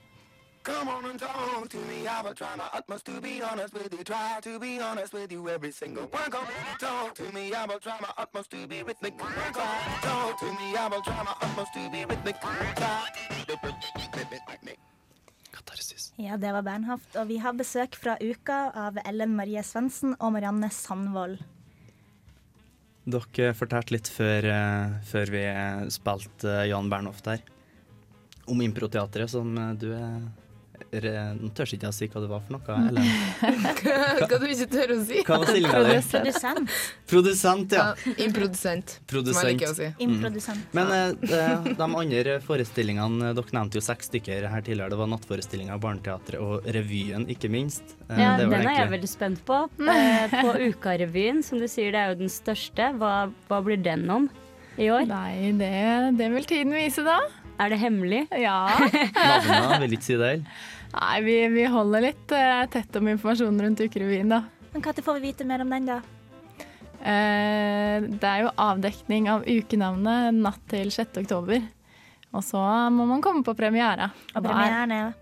Come 0.67 0.89
on 0.89 1.05
and 1.05 1.19
talk 1.21 1.69
to 1.69 1.77
me. 1.91 2.09
I 2.09 2.23
will 2.23 2.35
try 2.35 2.57
my 2.57 2.69
utmost 2.75 3.05
to 3.07 3.21
be 3.21 3.41
honest 3.41 3.73
with 3.73 3.93
you. 3.93 4.03
Try 4.03 4.41
to 4.43 4.59
be 4.59 4.81
honest 4.81 5.13
with 5.13 5.31
you 5.31 5.49
every 5.49 5.71
single 5.71 6.07
one. 6.07 6.31
Come 6.31 6.45
on, 6.45 6.79
talk 6.79 7.15
to 7.15 7.27
me. 7.33 7.55
I 7.55 7.67
will 7.67 7.79
try 7.79 7.97
my 8.01 8.13
utmost 8.19 8.51
to 8.51 8.67
be 8.67 8.83
rhythmic. 8.83 9.17
Try, 9.17 9.31
talk 10.03 10.41
to 10.41 10.47
me. 10.47 10.77
I 10.77 10.89
will 10.89 11.03
try 11.03 11.23
my 11.23 11.35
utmost 11.41 11.73
to 11.75 11.91
be 11.91 12.05
rhythmic. 12.05 12.41
Try. 12.41 13.07
Ja, 16.17 16.37
det 16.37 16.53
var 16.53 16.63
Bernhoft. 16.63 17.17
Og 17.21 17.29
vi 17.29 17.37
har 17.39 17.55
besøk 17.57 17.97
fra 18.01 18.17
uka 18.21 18.57
av 18.75 18.97
Ellen 19.05 19.37
Marie 19.37 19.63
Svendsen 19.63 20.17
og 20.17 20.33
Marianne 20.35 20.71
Sandvold. 20.73 21.43
Dere 23.07 23.53
fortalte 23.55 23.95
litt 23.95 24.09
før, 24.11 24.49
eh, 24.51 24.97
før 25.07 25.31
vi 25.31 25.45
spilte 25.95 26.51
eh, 26.51 26.69
Jan 26.73 26.89
Bernhoft 26.91 27.29
her, 27.31 27.45
om 28.51 28.65
improteatret, 28.65 29.31
som 29.31 29.53
eh, 29.61 29.75
du 29.79 29.93
er 29.95 30.25
Nå 30.93 31.51
tør 31.57 31.73
ikke 31.77 31.89
jeg 31.89 31.97
si 31.97 32.09
hva 32.13 32.21
det 32.23 32.29
var 32.31 32.43
for 32.47 32.57
noe, 32.57 32.77
Eller? 32.89 33.03
Hva 34.27 34.39
du 34.41 34.47
ikke 34.49 34.69
tør 34.73 34.93
å 34.95 34.99
si? 35.07 35.23
Hva 35.27 35.39
var 35.43 35.51
stillinga 35.51 35.81
di? 35.87 35.97
Produsent. 36.13 36.77
Produsent, 37.11 37.75
ja. 37.77 37.87
Improdusent, 38.27 38.95
som 39.11 39.27
jeg 39.43 39.57
liker 39.57 39.73
å 39.73 39.77
si. 39.77 39.89
Mm. 40.01 40.25
Men 40.77 40.93
eh, 40.97 41.69
de, 41.77 41.87
andre 41.87 42.37
forestillingene 42.47 43.33
Dere 43.37 43.57
nevnte 43.59 43.81
jo 43.81 43.85
seks 43.85 44.11
stykker 44.11 44.49
her 44.51 44.65
tidligere. 44.67 44.93
Det 44.95 45.01
var 45.01 45.11
Nattforestillinga, 45.13 45.79
Barneteatret 45.83 46.43
og 46.43 46.67
Revyen, 46.77 47.27
ikke 47.33 47.51
minst. 47.53 47.97
Eh, 48.09 48.21
Ja, 48.21 48.35
det 48.39 48.47
den 48.47 48.55
var 48.55 48.73
er 48.73 48.81
jeg 48.85 48.93
veldig 48.97 49.11
spent 49.11 49.45
på. 49.49 49.63
Eh, 49.97 50.37
på 50.37 50.55
Ukarevyen, 50.71 51.43
som 51.47 51.61
du 51.63 51.69
sier, 51.71 51.93
det 51.95 52.03
er 52.03 52.15
jo 52.15 52.21
den 52.25 52.33
største. 52.33 52.93
Hva, 53.01 53.15
hva 53.51 53.63
blir 53.65 53.81
den 53.83 54.07
om 54.11 54.29
i 54.77 54.91
år? 54.93 55.07
Nei, 55.09 55.53
det, 55.59 55.73
det 56.19 56.31
vil 56.35 56.49
tiden 56.49 56.75
vise, 56.77 57.05
da. 57.07 57.21
Er 57.59 57.73
det 57.73 57.79
hemmelig? 57.81 58.27
Ja. 58.37 58.57
Navnene 59.17 59.79
vil 59.87 59.97
ikke 59.97 60.07
si 60.11 60.17
det. 60.21 60.33
Nei, 60.97 61.17
vi, 61.25 61.37
vi 61.55 61.65
holder 61.73 62.05
litt 62.05 62.33
uh, 62.37 62.65
tett 62.73 62.97
om 63.01 63.09
informasjonen 63.13 63.63
rundt 63.65 63.81
Ukerevyen, 63.85 64.29
da. 64.33 64.43
Men 64.75 64.85
når 64.85 65.03
får 65.05 65.19
vi 65.19 65.31
vite 65.31 65.47
mer 65.49 65.65
om 65.65 65.73
den, 65.73 65.89
da? 65.89 66.01
Uh, 67.01 68.07
det 68.17 68.29
er 68.29 68.43
jo 68.45 68.53
avdekning 68.61 69.29
av 69.33 69.45
ukenavnet 69.49 70.37
natt 70.37 70.63
til 70.73 70.91
6. 70.93 71.21
oktober. 71.25 71.65
Og 72.37 72.45
så 72.45 72.61
må 72.93 73.07
man 73.09 73.23
komme 73.25 73.45
på 73.47 73.55
premiere. 73.57 74.11
Og 74.35 74.43
er- 74.43 74.51
premieren 74.51 74.99
er 75.01 75.15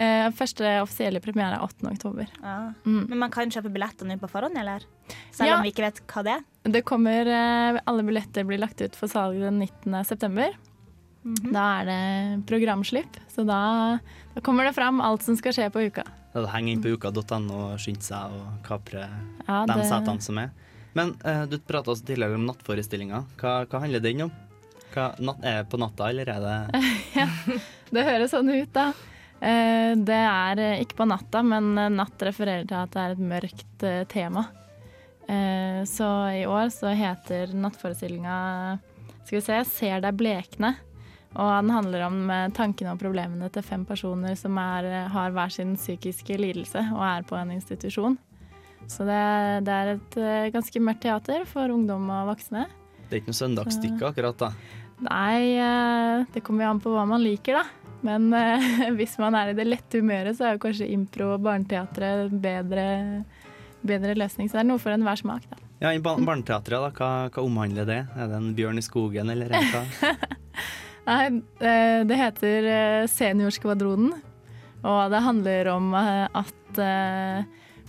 Uh, 0.00 0.30
første 0.32 0.64
offisielle 0.80 1.20
premiere 1.20 1.58
er 1.58 1.64
8. 1.66 1.82
oktober. 1.90 2.28
ja. 2.40 2.70
Mm. 2.86 3.02
Men 3.10 3.18
man 3.18 3.30
kan 3.34 3.50
kjøpe 3.52 3.68
billetter 3.74 4.06
nå 4.08 4.14
på 4.22 4.30
forhånd, 4.30 4.56
eller? 4.56 4.80
Selv 5.30 5.48
Ja. 5.50 5.56
om 5.58 5.62
vi 5.66 5.72
ikke 5.74 5.82
vet 5.84 6.00
hva 6.08 6.22
det 6.24 6.32
er? 6.38 6.44
Det 6.72 6.84
kommer, 6.88 7.28
Alle 7.84 8.02
billetter 8.06 8.46
blir 8.48 8.62
lagt 8.62 8.80
ut 8.80 8.96
for 8.96 9.08
salg 9.12 9.36
den 9.42 9.58
19. 9.58 10.04
september. 10.06 10.54
Mhm. 11.22 11.52
Da 11.52 11.64
er 11.80 11.84
det 11.90 12.46
programslipp, 12.48 13.18
så 13.28 13.44
da, 13.44 13.98
da 14.34 14.40
kommer 14.40 14.64
det 14.64 14.72
fram 14.74 15.02
alt 15.04 15.22
som 15.22 15.36
skal 15.36 15.52
skje 15.52 15.66
på 15.72 15.82
uka. 15.90 16.04
Da 16.32 16.40
er 16.40 16.46
å 16.46 16.52
henge 16.54 16.72
inn 16.72 16.80
på 16.82 16.94
uka.no 16.94 17.58
og 17.74 17.78
skynde 17.82 18.02
seg 18.06 18.32
og 18.38 18.60
kapre 18.64 19.02
Ja, 19.48 19.66
de 19.66 19.74
det- 19.76 19.88
setene 19.90 20.22
som 20.24 20.38
er. 20.38 20.50
Men 20.94 21.12
uh, 21.24 21.44
du 21.46 21.58
prata 21.58 21.92
også 21.92 22.06
tidligere 22.08 22.34
om 22.34 22.46
nattforestillinga. 22.48 23.20
Hva, 23.38 23.64
hva 23.70 23.80
handler 23.84 24.00
den 24.02 24.22
om? 24.26 24.32
Hva, 24.94 25.10
natt, 25.22 25.44
er 25.46 25.60
det 25.62 25.68
på 25.70 25.78
natta, 25.78 26.08
eller 26.10 26.26
er 26.32 26.40
det 26.40 26.80
ja, 27.20 27.26
det 27.94 28.06
høres 28.08 28.32
sånn 28.34 28.48
ut, 28.50 28.72
da. 28.74 28.88
Uh, 29.40 29.94
Det 30.00 30.16
er 30.24 30.58
eh, 30.64 30.80
ikke 30.82 30.98
på 30.98 31.06
natta, 31.08 31.44
men 31.46 31.74
natt 31.94 32.24
refererer 32.26 32.66
til 32.66 32.76
at 32.80 32.90
det 32.96 33.04
er 33.04 33.14
et 33.14 33.22
mørkt 33.22 33.84
uh, 33.86 34.02
tema. 34.10 34.48
Eh, 35.28 35.84
Så 35.86 36.08
i 36.40 36.42
år 36.48 36.72
så 36.74 36.90
heter 36.96 37.52
nattforestillinga 37.54 38.78
Skal 39.24 39.36
vi 39.38 39.40
se 39.46 39.60
'Ser 39.64 40.00
deg 40.00 40.16
blekne'. 40.18 40.74
Og 41.38 41.50
den 41.62 41.70
handler 41.70 42.02
om 42.08 42.16
eh, 42.34 42.48
tankene 42.56 42.96
og 42.96 42.98
problemene 43.02 43.46
til 43.54 43.62
fem 43.62 43.84
personer 43.86 44.34
som 44.38 44.56
er, 44.58 44.88
eh, 44.90 45.08
har 45.12 45.30
hver 45.36 45.52
sin 45.54 45.76
psykiske 45.78 46.34
lidelse 46.40 46.82
og 46.90 47.02
er 47.06 47.22
på 47.28 47.36
en 47.38 47.52
institusjon. 47.54 48.16
Så 48.90 49.04
det, 49.06 49.20
det 49.68 49.74
er 49.76 49.92
et 49.94 50.16
eh, 50.18 50.48
ganske 50.50 50.82
mørkt 50.82 51.04
teater 51.06 51.44
for 51.46 51.70
ungdom 51.70 52.08
og 52.10 52.32
voksne. 52.32 52.64
Det 53.06 53.12
er 53.14 53.20
ikke 53.22 53.30
noe 53.30 53.38
søndagsstykke 53.42 54.08
akkurat, 54.10 54.40
da. 54.42 54.50
Nei, 55.00 56.26
det 56.34 56.42
kommer 56.44 56.66
jo 56.66 56.72
an 56.74 56.80
på 56.82 56.90
hva 56.92 57.06
man 57.08 57.22
liker, 57.24 57.60
da. 57.62 57.94
Men 58.04 58.26
hvis 58.98 59.14
man 59.22 59.36
er 59.38 59.52
i 59.52 59.56
det 59.56 59.66
lette 59.68 60.00
humøret, 60.02 60.34
så 60.36 60.48
er 60.50 60.56
jo 60.58 60.62
kanskje 60.66 60.90
impro 60.92 61.30
og 61.36 61.42
barneteatret 61.46 62.34
bedre, 62.42 62.84
bedre 63.86 64.14
løsning. 64.18 64.50
Så 64.50 64.58
det 64.58 64.64
er 64.64 64.68
noe 64.72 64.82
for 64.82 64.92
enhver 64.94 65.18
smak, 65.22 65.46
da. 65.50 65.62
Ja, 65.80 65.94
I 65.96 66.02
ba- 66.04 66.18
Barneteatret, 66.20 66.74
da, 66.76 66.90
hva, 66.92 67.10
hva 67.32 67.46
omhandler 67.46 67.86
det? 67.88 68.00
Er 68.18 68.28
det 68.28 68.36
en 68.42 68.50
bjørn 68.58 68.82
i 68.82 68.84
skogen, 68.84 69.30
eller 69.32 69.54
er 69.56 69.70
hva? 69.72 69.84
Nei, 71.06 71.42
eh, 71.60 72.00
det 72.06 72.18
heter 72.18 72.66
eh, 72.68 73.06
Seniorskvadronen. 73.10 74.12
Og 74.80 75.00
det 75.12 75.24
handler 75.24 75.68
om 75.74 75.92
eh, 75.96 76.26
at 76.32 76.56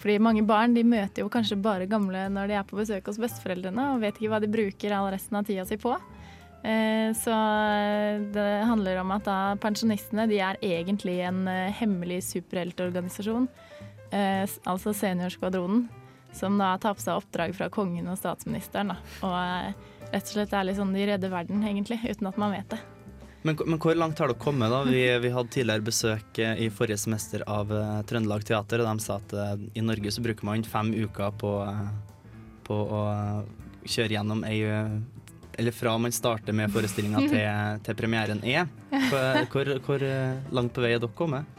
fordi 0.02 0.16
mange 0.24 0.42
barn 0.48 0.74
de 0.74 0.82
møter 0.88 1.22
jo 1.22 1.30
kanskje 1.30 1.60
bare 1.62 1.86
gamle 1.86 2.24
når 2.34 2.50
de 2.50 2.56
er 2.58 2.66
på 2.66 2.80
besøk 2.80 3.06
hos 3.06 3.20
besteforeldrene, 3.22 3.92
og 3.94 4.02
vet 4.02 4.18
ikke 4.18 4.32
hva 4.32 4.40
de 4.42 4.50
bruker 4.50 4.96
all 4.98 5.12
resten 5.14 5.38
av 5.38 5.46
tida 5.46 5.62
si 5.70 5.78
på. 5.78 5.94
Så 7.22 7.36
det 8.34 8.48
handler 8.66 8.98
om 9.04 9.14
at 9.14 9.28
da 9.28 9.36
pensjonistene 9.62 10.26
de 10.30 10.40
er 10.42 10.58
egentlig 10.66 11.20
en 11.26 11.46
hemmelig 11.78 12.20
superheltorganisasjon, 12.32 13.46
altså 14.66 14.96
Seniorskvadronen, 14.98 15.86
som 16.34 16.58
da 16.58 16.72
tar 16.82 16.98
på 16.98 17.06
seg 17.06 17.22
oppdrag 17.22 17.54
fra 17.58 17.70
kongen 17.70 18.10
og 18.10 18.18
statsministeren. 18.18 18.96
Da, 18.96 18.98
og 19.22 20.10
rett 20.16 20.26
og 20.26 20.34
slett 20.34 20.58
er 20.58 20.66
litt 20.66 20.82
sånn 20.82 20.98
de 20.98 21.06
redder 21.14 21.34
verden, 21.38 21.62
egentlig, 21.62 22.02
uten 22.10 22.34
at 22.34 22.42
man 22.42 22.58
vet 22.58 22.74
det. 22.74 22.82
Men, 23.42 23.58
men 23.66 23.80
hvor 23.82 23.96
langt 23.98 24.20
har 24.20 24.30
dere 24.30 24.38
kommet? 24.38 24.70
da? 24.70 24.84
Vi, 24.86 25.02
vi 25.24 25.30
hadde 25.34 25.50
tidligere 25.50 25.86
besøk 25.86 26.40
eh, 26.40 26.66
i 26.66 26.70
forrige 26.70 27.00
semester 27.02 27.44
av 27.50 27.72
uh, 27.74 28.02
Trøndelag 28.06 28.46
Teater, 28.46 28.84
og 28.84 28.92
de 28.92 29.06
sa 29.06 29.18
at 29.18 29.34
uh, 29.34 29.56
i 29.74 29.82
Norge 29.82 30.14
så 30.14 30.22
bruker 30.22 30.46
man 30.46 30.66
fem 30.68 30.92
uker 30.94 31.34
på, 31.42 31.56
uh, 31.66 32.52
på 32.68 32.78
å 32.78 33.02
kjøre 33.82 34.14
gjennom 34.14 34.44
ei 34.46 34.60
Eller 35.58 35.74
fra 35.74 35.96
man 35.98 36.14
starter 36.14 36.54
med 36.54 36.70
forestillinga 36.72 37.24
til, 37.26 37.48
til 37.86 37.98
premieren 37.98 38.44
er. 38.46 38.70
Hvor, 39.50 39.74
hvor, 39.88 40.06
langt 40.54 40.74
på 40.76 40.86
vei 40.86 40.94
er 40.94 41.02
dere 41.02 41.18
kommet? 41.18 41.58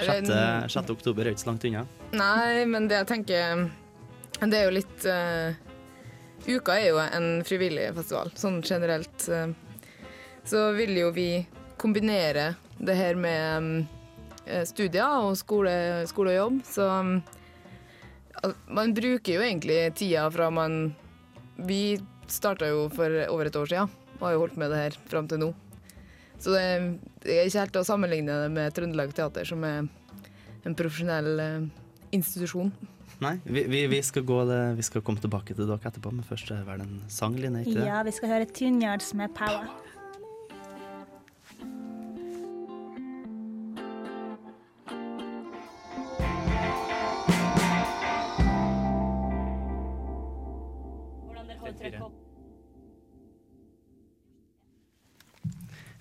6. 0.00 0.26
6. 0.74 0.90
oktober 0.90 1.22
er 1.22 1.36
ikke 1.36 1.44
så 1.44 1.52
langt 1.52 1.68
unna. 1.68 1.84
Nei, 2.10 2.64
men 2.66 2.88
det 2.90 2.98
jeg 3.04 3.06
tenker 3.12 3.68
Det 4.42 4.58
er 4.58 4.66
jo 4.66 4.74
litt 4.74 5.06
Uka 6.46 6.74
er 6.76 6.90
jo 6.90 6.98
en 7.00 7.28
frivillig 7.46 7.86
festival, 7.96 8.32
sånn 8.36 8.60
generelt. 8.62 9.28
eh, 9.28 9.48
så 10.44 10.70
vil 10.76 10.96
jo 10.98 11.10
vi 11.14 11.28
kombinere 11.80 12.54
det 12.78 12.96
her 12.98 13.18
med 13.18 13.62
mm, 13.62 13.86
eh, 14.46 14.64
studier 14.68 15.24
og 15.24 15.36
skole, 15.40 16.04
skole 16.10 16.34
og 16.34 16.38
jobb. 16.38 16.60
Så 16.68 16.88
mm, 16.88 17.16
man 18.76 18.94
bruker 18.96 19.38
jo 19.38 19.44
egentlig 19.44 19.80
tida 19.98 20.28
fra 20.30 20.50
man 20.50 20.94
Vi 21.54 22.00
starta 22.26 22.66
jo 22.66 22.88
for 22.90 23.12
over 23.30 23.46
et 23.46 23.56
år 23.56 23.68
siden 23.70 23.90
og 24.18 24.24
har 24.26 24.32
jo 24.34 24.40
holdt 24.42 24.56
med 24.58 24.72
det 24.72 24.80
her 24.80 24.96
fram 25.10 25.28
til 25.28 25.38
nå. 25.42 25.50
Så 26.38 26.50
det, 26.54 26.64
det 27.22 27.36
er 27.36 27.46
ikke 27.46 27.62
helt 27.62 27.78
å 27.78 27.84
sammenligne 27.86 28.38
det 28.42 28.50
med 28.52 28.74
Trøndelag 28.74 29.14
Teater, 29.14 29.46
som 29.46 29.62
er 29.64 29.86
en 30.64 30.76
profesjonell 30.76 31.40
eh, 31.40 31.66
institusjon. 32.16 32.72
Nei, 33.22 33.36
vi, 33.44 33.64
vi, 33.70 33.84
vi, 33.92 34.00
skal 34.02 34.24
gå 34.26 34.40
det, 34.48 34.60
vi 34.78 34.84
skal 34.86 35.04
komme 35.06 35.22
tilbake 35.22 35.54
til 35.54 35.68
dere 35.68 35.78
etterpå, 35.78 36.10
men 36.12 36.26
først 36.26 36.50
er 36.50 36.64
det 36.66 36.82
en 36.82 36.96
sang, 37.12 37.36
Line? 37.38 37.62
ikke 37.62 37.78
det? 37.78 37.86
Ja, 37.86 38.02
vi 38.06 38.14
skal 38.16 38.32
høre 38.32 38.48
Tuneyards 38.50 39.12
med 39.18 39.32
Power. 39.36 39.70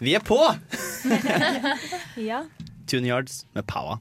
Vi 0.04 0.16
er 0.16 0.20
på! 0.20 0.40
Ja. 2.30 2.46
Tune 2.88 3.08
Yards 3.08 3.46
med 3.56 3.68
Power. 3.68 3.98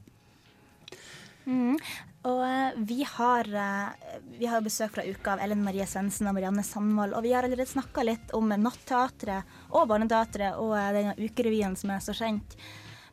Mm. 1.45 1.79
Og 2.27 2.41
eh, 2.47 2.75
vi 2.77 3.05
har, 3.07 3.47
eh, 3.47 4.19
vi 4.39 4.47
har 4.51 4.63
besøk 4.63 4.97
fra 4.97 5.05
uka 5.07 5.37
av 5.37 5.43
Ellen 5.43 5.63
Marie 5.65 5.87
Svendsen 5.87 6.27
og 6.31 6.37
Marianne 6.37 6.63
Sandvold. 6.67 7.15
Og 7.15 7.23
vi 7.23 7.33
har 7.35 7.47
allerede 7.47 7.71
snakka 7.71 8.05
litt 8.07 8.35
om 8.35 8.51
Natteatret 8.51 9.57
og 9.71 9.89
Barneteatret 9.91 10.59
og 10.63 10.75
eh, 10.79 10.91
denne 10.99 11.17
ukerevyen 11.19 11.79
som 11.79 11.95
er 11.95 12.03
så 12.03 12.15
kjent. 12.19 12.59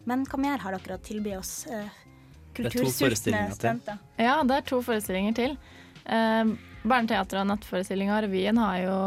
Men 0.09 0.25
hva 0.29 0.41
mer 0.41 0.61
har 0.65 0.77
dere 0.77 0.97
å 0.97 1.05
tilby 1.05 1.37
oss 1.37 1.55
kultursultne 2.57 3.47
studenter? 3.53 4.01
Ja, 4.17 4.39
det 4.41 4.61
er 4.61 4.69
to 4.69 4.81
forestillinger 4.85 5.37
til. 5.37 5.57
Eh, 6.05 6.55
Barneteatret 6.85 7.41
og 7.43 7.51
Nattforestillinga 7.53 8.17
og 8.17 8.25
revyen 8.25 8.61
har 8.61 8.81
jo 8.85 8.97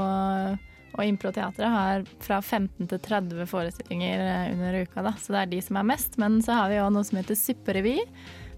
og 0.93 1.09
Improteatret 1.09 1.73
har 1.73 2.05
fra 2.21 2.39
15 2.43 2.89
til 2.91 3.01
30 3.01 3.47
forestillinger 3.49 4.21
eh, 4.27 4.53
under 4.53 4.77
uka, 4.83 5.05
da. 5.07 5.15
så 5.17 5.35
det 5.35 5.41
er 5.41 5.51
de 5.55 5.63
som 5.65 5.79
er 5.81 5.89
mest. 5.89 6.19
Men 6.21 6.39
så 6.45 6.59
har 6.59 6.69
vi 6.69 6.81
òg 6.83 6.93
noe 6.93 7.07
som 7.09 7.21
heter 7.21 7.39
Supperevy, 7.39 7.97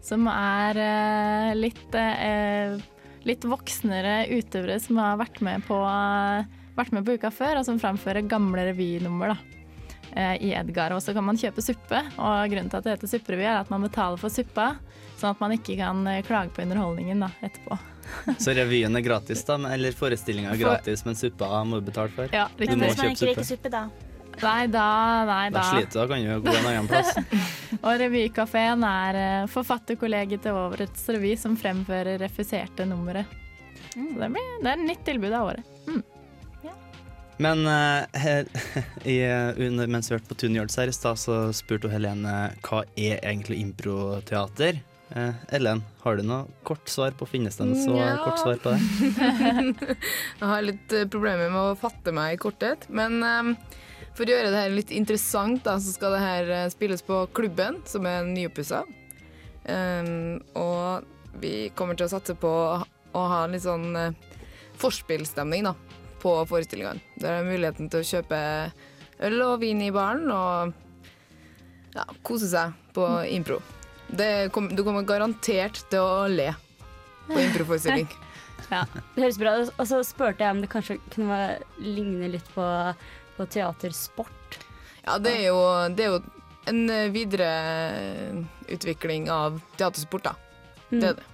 som 0.04 0.26
er 0.30 0.80
eh, 0.82 1.52
litt, 1.54 1.86
eh, 1.94 2.74
litt 3.28 3.46
voksnere 3.46 4.24
utøvere 4.34 4.80
som 4.82 4.98
har 5.02 5.20
vært 5.22 5.40
med 5.46 5.62
på, 5.68 5.78
vært 6.74 6.94
med 6.96 7.06
på 7.06 7.16
uka 7.20 7.30
før, 7.34 7.60
og 7.60 7.68
som 7.70 7.78
framfører 7.82 8.26
gamle 8.26 8.66
revynummer 8.72 9.36
da, 9.36 9.38
i 10.42 10.52
Edgar. 10.58 10.96
Og 10.98 11.02
så 11.06 11.14
kan 11.14 11.26
man 11.26 11.38
kjøpe 11.38 11.62
suppe, 11.64 12.02
og 12.18 12.50
grunnen 12.50 12.70
til 12.70 12.82
at 12.82 12.86
det 12.86 12.98
heter 12.98 13.14
supperevy, 13.14 13.46
er 13.46 13.62
at 13.62 13.72
man 13.72 13.86
betaler 13.86 14.20
for 14.20 14.34
suppa, 14.34 14.74
sånn 15.14 15.32
at 15.32 15.42
man 15.42 15.54
ikke 15.54 15.78
kan 15.80 16.02
klage 16.26 16.52
på 16.54 16.66
underholdningen 16.66 17.24
da, 17.28 17.32
etterpå. 17.46 17.78
Så 18.44 18.54
revyen 18.56 18.96
er 18.96 19.04
gratis, 19.04 19.44
da, 19.48 19.58
eller 19.74 19.94
forestillinga 19.96 20.52
er 20.54 20.60
gratis, 20.60 21.04
men 21.06 21.18
suppa 21.18 21.50
må 21.68 21.80
du 21.80 21.88
betale 21.90 22.12
for? 22.16 22.28
Ja, 22.34 22.48
du 22.56 22.64
Men 22.66 22.78
må 22.82 22.88
hvis 22.90 22.98
man 22.98 23.12
kjøpe 23.12 23.16
ikke 23.16 23.30
liker 23.32 23.48
suppe. 23.48 23.68
suppe, 23.68 23.72
da? 23.74 23.84
Nei, 24.42 24.66
da, 24.66 24.86
nei, 25.28 25.42
Da 25.54 25.60
da. 25.60 25.64
sliter 25.70 25.92
du, 25.92 25.98
da 26.00 26.06
kan 26.10 26.24
du 26.24 26.48
gå 26.48 26.54
en 26.58 26.66
annen 26.72 26.88
plass. 26.90 27.12
Og 27.84 27.92
Revykafeen 28.00 28.82
er 28.88 29.18
eh, 29.20 29.44
forfatterkollegiet 29.52 30.42
til 30.42 30.58
årets 30.58 31.04
revy 31.14 31.36
som 31.38 31.54
fremfører 31.60 32.18
refuserte 32.18 32.86
numre. 32.90 33.22
Så 33.94 34.02
det, 34.18 34.30
blir, 34.34 34.48
det 34.64 34.72
er 34.72 34.74
et 34.74 34.88
nytt 34.88 35.04
tilbud 35.06 35.36
av 35.38 35.52
året. 35.52 35.70
Men 37.42 37.64
uh, 37.66 38.04
her, 38.14 38.46
i, 39.10 39.16
under, 39.58 39.86
mens 39.90 40.10
vi 40.10 40.14
hørte 40.14 40.30
på 40.30 40.36
Tunjords 40.38 40.76
her 40.78 40.90
i 40.90 40.94
stad, 40.94 41.18
så 41.18 41.38
spurte 41.54 41.90
Helene 41.90 42.34
hva 42.66 42.84
er 42.94 43.18
egentlig 43.26 43.58
improteater? 43.62 44.78
Eh, 45.14 45.34
Ellen, 45.54 45.82
har 46.02 46.16
du 46.16 46.24
noe 46.26 46.48
kort 46.66 46.88
svar 46.90 47.14
på 47.14 47.26
finnes 47.30 47.54
det 47.54 47.62
en 47.62 47.76
så 47.78 47.92
Nja. 47.94 48.16
kort 48.24 48.40
svar 48.42 48.58
på 48.58 48.72
det? 48.74 48.80
Jeg 50.40 50.48
har 50.50 50.64
litt 50.64 50.94
eh, 50.94 51.06
problemer 51.06 51.52
med 51.52 51.60
å 51.60 51.76
fatte 51.78 52.10
meg 52.14 52.34
i 52.34 52.40
korthet, 52.42 52.88
men 52.90 53.20
um, 53.22 53.52
for 54.18 54.26
å 54.26 54.34
gjøre 54.34 54.50
det 54.50 54.62
her 54.64 54.74
litt 54.74 54.90
interessant, 54.94 55.62
da, 55.62 55.76
så 55.78 55.94
skal 55.94 56.16
det 56.16 56.24
her 56.24 56.50
eh, 56.56 56.70
spilles 56.72 57.06
på 57.06 57.20
klubben, 57.36 57.78
som 57.86 58.08
er 58.10 58.26
nyoppussa. 58.26 58.82
Um, 59.70 60.42
og 60.58 61.06
vi 61.38 61.70
kommer 61.78 61.94
til 61.94 62.08
å 62.08 62.12
satse 62.16 62.34
på 62.34 62.50
å 63.14 63.24
ha 63.30 63.44
litt 63.46 63.62
sånn 63.62 63.94
uh, 63.94 64.40
forspillstemning 64.82 65.70
da, 65.70 65.76
på 66.24 66.34
forestillingene. 66.50 67.14
Der 67.22 67.38
er 67.38 67.46
muligheten 67.46 67.86
til 67.86 68.02
å 68.02 68.10
kjøpe 68.10 68.42
øl 69.30 69.38
og 69.46 69.62
vin 69.62 69.86
i 69.86 69.94
baren 69.94 70.26
og 70.34 70.74
ja, 71.94 72.10
kose 72.26 72.50
seg 72.50 72.74
på 72.98 73.06
impro. 73.30 73.62
Det 74.18 74.30
kom, 74.54 74.64
du 74.76 74.80
kommer 74.86 75.02
garantert 75.06 75.76
til 75.90 76.00
å 76.02 76.26
le 76.30 76.50
på 77.30 77.38
improforestilling. 77.48 78.08
Ja. 78.72 78.86
Det 79.12 79.20
høres 79.20 79.36
bra 79.36 79.50
ut. 79.60 79.68
Og 79.76 79.84
så 79.90 79.98
spurte 80.08 80.40
jeg 80.40 80.48
om 80.54 80.60
det 80.62 80.70
kanskje 80.72 80.94
kunne 81.12 81.36
ligne 81.84 82.30
litt 82.32 82.48
på, 82.54 82.64
på 83.36 83.42
teatersport. 83.52 84.56
Ja, 85.04 85.18
det 85.20 85.34
er 85.36 85.44
jo, 85.50 85.58
det 85.92 86.00
er 86.06 86.10
jo 86.14 86.18
en 86.72 86.80
eh, 86.88 87.12
videreutvikling 87.12 89.28
av 89.32 89.60
teatersport, 89.76 90.24
da. 90.30 90.34
Det 90.88 91.04
er 91.10 91.14
det. 91.18 91.24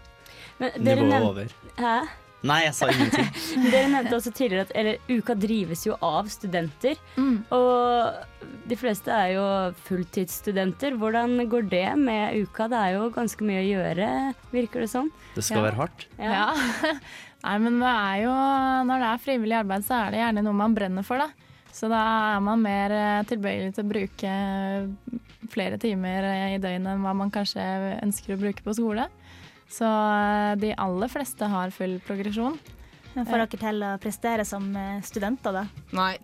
Men 0.59 0.69
Nivået 0.85 1.23
over. 1.23 1.47
Hæ? 1.79 1.99
Nei, 2.47 2.63
jeg 2.65 2.73
sa 2.79 2.87
ingenting. 2.89 3.27
Dere 3.73 3.89
nevnte 3.93 4.17
også 4.17 4.31
tidligere 4.33 4.65
at 4.65 4.71
eller, 4.81 5.01
uka 5.13 5.35
drives 5.37 5.83
jo 5.85 5.97
av 6.01 6.29
studenter. 6.33 6.97
Og 7.53 8.47
de 8.71 8.79
fleste 8.81 9.13
er 9.13 9.35
jo 9.35 9.43
fulltidsstudenter. 9.85 10.97
Hvordan 11.01 11.35
går 11.53 11.69
det 11.69 11.85
med 12.01 12.39
uka? 12.47 12.69
Det 12.73 12.79
er 12.81 12.95
jo 12.97 13.11
ganske 13.13 13.45
mye 13.45 13.61
å 13.61 13.69
gjøre, 13.69 14.09
virker 14.55 14.87
det 14.87 14.91
som. 14.93 15.11
Det 15.37 15.45
skal 15.45 15.61
Ja. 15.61 15.67
være 15.69 15.81
hardt. 15.83 16.07
Ja. 16.17 16.49
Nei, 17.45 17.55
men 17.65 17.79
det 17.81 17.89
er 17.89 18.17
jo 18.27 18.33
Når 18.85 18.99
det 19.01 19.07
er 19.11 19.23
frivillig 19.25 19.57
arbeid, 19.57 19.85
så 19.87 19.95
er 20.07 20.11
det 20.13 20.19
gjerne 20.21 20.43
noe 20.45 20.57
man 20.57 20.75
brenner 20.77 21.05
for, 21.07 21.21
da. 21.21 21.29
Så 21.73 21.89
da 21.89 22.01
er 22.37 22.41
man 22.45 22.61
mer 22.65 22.91
eh, 22.93 23.23
tilbøyelig 23.31 23.77
til 23.77 23.85
å 23.85 23.91
bruke 23.93 24.33
flere 25.53 25.79
timer 25.81 26.27
eh, 26.27 26.55
i 26.57 26.59
døgnet 26.63 26.91
enn 26.97 27.05
hva 27.05 27.13
man 27.17 27.31
kanskje 27.33 27.63
ønsker 28.03 28.35
å 28.35 28.41
bruke 28.41 28.65
på 28.67 28.75
skole. 28.77 29.07
Så 29.71 29.87
eh, 29.87 30.53
de 30.61 30.75
aller 30.75 31.13
fleste 31.13 31.49
har 31.51 31.73
full 31.75 31.99
progresjon. 32.07 32.59
Men 33.11 33.27
Får 33.27 33.41
dere 33.43 33.59
til 33.59 33.83
å 33.83 33.91
prestere 33.99 34.45
som 34.47 34.69
eh, 34.79 35.01
studenter, 35.03 35.55
da? 35.57 35.65
Nei. 35.99 36.15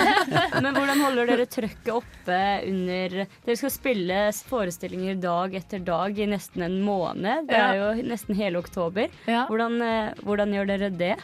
Men 0.64 0.72
hvordan 0.72 1.02
holder 1.04 1.28
dere 1.28 1.46
trøkket 1.52 1.90
oppe 1.92 2.38
under 2.64 3.16
Dere 3.26 3.56
skal 3.60 3.72
spille 3.74 4.20
forestillinger 4.48 5.20
dag 5.20 5.56
etter 5.60 5.84
dag 5.84 6.16
i 6.16 6.28
nesten 6.30 6.64
en 6.64 6.80
måned. 6.84 7.50
Det 7.50 7.60
er 7.60 7.80
jo 7.82 8.08
nesten 8.08 8.38
hele 8.38 8.62
oktober. 8.62 9.12
Ja. 9.28 9.44
Hvordan, 9.50 9.80
eh, 9.84 10.24
hvordan 10.24 10.56
gjør 10.56 10.72
dere 10.72 10.92
det? 10.96 11.16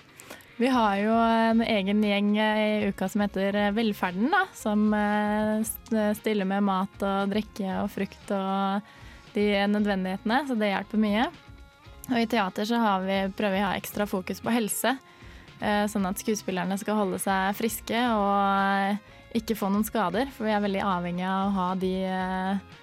Vi 0.61 0.69
har 0.69 0.97
jo 1.01 1.13
en 1.17 1.63
egen 1.65 2.03
gjeng 2.05 2.35
eh, 2.37 2.59
i 2.61 2.89
uka 2.93 3.09
som 3.09 3.23
heter 3.25 3.57
eh, 3.57 3.71
Velferden, 3.73 4.29
da. 4.29 4.43
Som 4.53 4.91
eh, 4.93 6.11
stiller 6.19 6.45
med 6.45 6.67
mat 6.69 7.01
og 7.01 7.33
drikke 7.33 7.79
og 7.81 7.89
frukt 7.95 8.35
og 8.37 8.91
de 9.33 9.47
nødvendighetene, 9.73 10.43
så 10.45 10.59
det 10.61 10.75
hjelper 10.75 11.01
mye. 11.01 11.31
Og 12.11 12.19
i 12.19 12.27
teater 12.27 12.67
så 12.67 12.81
har 12.83 13.01
vi, 13.07 13.19
prøver 13.39 13.57
vi 13.57 13.63
å 13.63 13.69
ha 13.71 13.77
ekstra 13.79 14.07
fokus 14.11 14.41
på 14.43 14.51
helse, 14.55 14.97
eh, 15.61 15.85
sånn 15.87 16.09
at 16.11 16.19
skuespillerne 16.19 16.79
skal 16.81 16.99
holde 16.99 17.21
seg 17.23 17.55
friske 17.59 18.01
og 18.17 19.37
ikke 19.39 19.55
få 19.57 19.71
noen 19.71 19.87
skader. 19.87 20.31
For 20.35 20.49
vi 20.49 20.55
er 20.57 20.65
veldig 20.65 20.83
avhengig 20.83 21.27
av 21.31 21.49
å 21.51 21.55
ha 21.55 21.69
de, 21.79 21.93
eh, 22.05 22.79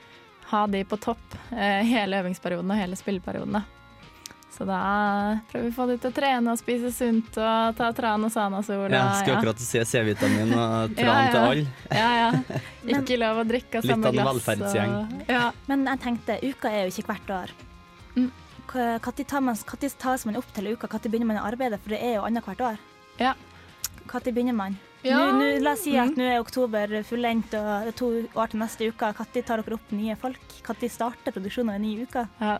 ha 0.54 0.62
de 0.72 0.84
på 0.88 1.00
topp 1.04 1.36
eh, 1.52 1.84
hele 1.84 2.22
øvingsperioden 2.24 2.72
og 2.72 2.80
hele 2.80 2.96
spilleperioden. 2.96 3.66
Så 4.58 4.66
da 4.66 4.78
prøver 5.52 5.68
vi 5.68 5.70
å 5.70 5.76
få 5.76 5.86
de 5.92 5.98
til 6.02 6.10
å 6.10 6.16
trene 6.16 6.50
og 6.50 6.58
spise 6.58 6.90
sunt 6.96 7.36
og 7.38 7.76
ta 7.78 7.92
tran 7.94 8.24
og 8.26 8.32
sanasol. 8.34 8.88
Ja, 8.90 9.04
skal 9.20 9.36
akkurat 9.38 9.60
si 9.62 9.84
C-vitamin 9.86 10.50
og 10.56 10.96
tran 10.98 11.06
Ja, 11.06 11.20
ja. 11.20 11.30
til 11.30 11.44
alle. 11.44 11.68
Ja, 11.92 12.10
ja. 12.18 12.60
Ikke 12.96 13.20
lov 13.22 13.44
å 13.44 13.46
drikke 13.46 13.78
av 13.78 13.86
Litt 13.86 13.94
av 13.94 14.08
en 14.08 14.18
glass. 14.18 14.32
velferdsgjeng. 14.32 14.96
og- 15.04 15.30
Ja. 15.30 15.52
Men 15.68 15.86
jeg 15.86 16.00
tenkte, 16.08 16.40
uka 16.48 16.72
er 16.74 16.88
jo 16.88 16.96
ikke 16.96 17.06
hvert 17.12 17.30
år. 17.44 17.54
Mm. 18.16 18.32
Når 18.74 19.24
tar 19.28 19.42
man, 19.42 19.56
tas 20.00 20.26
man 20.26 20.36
opp 20.40 20.50
til 20.54 20.68
uka? 20.74 20.88
Når 20.88 21.10
begynner 21.12 21.26
man 21.32 21.40
å 21.42 21.46
arbeide? 21.48 21.80
For 21.80 21.90
det 21.96 22.02
er 22.04 22.16
jo 22.18 22.26
annethvert 22.28 22.62
år. 22.62 22.78
Ja. 23.20 23.34
Når 24.08 24.32
begynner 24.34 24.56
man? 24.56 24.78
Ja. 25.06 25.18
Nå, 25.32 25.38
nå, 25.40 25.50
la 25.64 25.72
oss 25.78 25.84
si 25.86 25.94
at 25.96 26.10
Mm. 26.10 26.18
nå 26.18 26.24
er 26.26 26.40
oktober 26.42 27.04
fullendt 27.04 27.54
og 27.54 27.68
det 27.86 27.94
er 27.94 27.98
to 27.98 28.08
år 28.36 28.50
til 28.52 28.60
neste 28.60 28.88
uke. 28.90 29.12
Når 29.14 29.44
tar 29.46 29.62
dere 29.62 29.74
opp 29.78 29.92
nye 29.92 30.16
folk? 30.16 30.40
Når 30.68 30.90
starter 30.90 31.32
produksjonen 31.32 31.70
av 31.70 31.76
en 31.76 31.82
ny 31.82 31.94
uke? 32.04 32.28
Ja. 32.42 32.58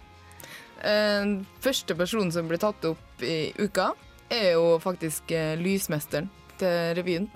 Uh, 0.78 1.44
første 1.60 1.96
personen 1.98 2.32
som 2.32 2.48
blir 2.48 2.60
tatt 2.62 2.84
opp 2.86 3.24
i 3.26 3.52
uka, 3.58 3.92
er 4.30 4.54
jo 4.54 4.78
faktisk 4.80 5.32
uh, 5.34 5.56
lysmesteren 5.58 6.30
til 6.58 6.94
revyen. 6.98 7.28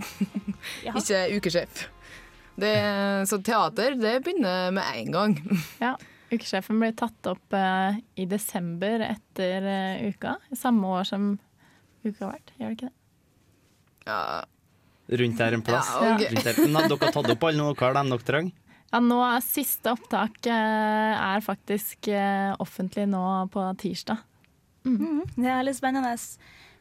Ikke 0.85 1.25
ukesjef. 1.37 1.87
Det, 2.61 2.71
så 3.27 3.39
teater, 3.41 3.95
det 3.97 4.19
begynner 4.23 4.71
med 4.75 4.83
en 5.01 5.11
gang. 5.11 5.35
ja. 5.81 5.95
Ukesjefen 6.31 6.79
blir 6.79 6.93
tatt 6.95 7.27
opp 7.27 7.55
uh, 7.55 7.97
i 8.15 8.25
desember 8.29 9.03
etter 9.03 9.65
uh, 9.67 10.07
uka. 10.07 10.37
Samme 10.55 10.87
år 10.87 11.07
som 11.09 11.33
uka 12.05 12.23
har 12.23 12.37
vært, 12.37 12.53
gjør 12.55 12.71
det 12.71 12.77
ikke 12.77 12.89
det? 12.89 12.97
Ja, 14.07 14.21
Rundt 15.11 15.41
der 15.41 15.55
en 15.57 15.63
plass. 15.65 15.89
Ja, 15.91 16.13
okay. 16.15 16.29
Rundt 16.31 16.45
der. 16.47 16.59
Nå, 16.71 16.81
dere 16.87 16.97
har 17.01 17.11
tatt 17.17 17.31
opp 17.33 17.43
alle 17.49 17.59
nå, 17.59 17.67
hva 17.75 17.89
er 17.89 17.97
dem 17.97 18.13
dere 18.13 18.27
trenger? 18.29 18.57
Ja, 18.91 18.99
nå 19.03 19.17
er 19.23 19.43
siste 19.43 19.91
opptak 19.91 20.39
uh, 20.47 21.35
er 21.35 21.43
faktisk 21.43 22.07
offentlig 22.63 23.09
nå 23.11 23.25
på 23.51 23.67
tirsdag. 23.83 24.23
Mhm, 24.87 25.25
Det 25.35 25.51
er 25.51 25.67
litt 25.67 25.77
spennende. 25.77 26.15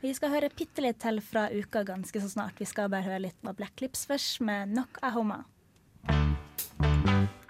Vi 0.00 0.14
skal 0.16 0.30
høre 0.32 0.48
bitte 0.56 0.80
litt 0.80 1.02
til 1.02 1.18
fra 1.20 1.48
uka 1.52 1.82
ganske 1.84 2.22
så 2.22 2.30
snart. 2.30 2.54
Vi 2.62 2.70
skal 2.70 2.88
bare 2.88 3.04
høre 3.04 3.26
litt 3.26 3.36
på 3.42 3.52
Black 3.58 3.82
Lips 3.82 4.06
først, 4.08 4.40
med 4.46 4.72
Nok 4.78 5.02
er 5.02 5.12
Homa. 5.18 5.42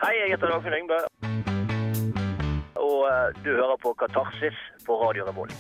Hei, 0.01 0.15
jeg 0.17 0.33
heter 0.33 0.49
Dagfinn 0.49 0.81
Yngve. 0.81 1.60
Og 2.91 3.05
eh, 3.07 3.29
du 3.45 3.53
hører 3.55 3.79
på 3.83 3.93
Katarsis 4.01 4.57
på 4.87 4.97
Radio 5.03 5.27
Revolt. 5.29 5.55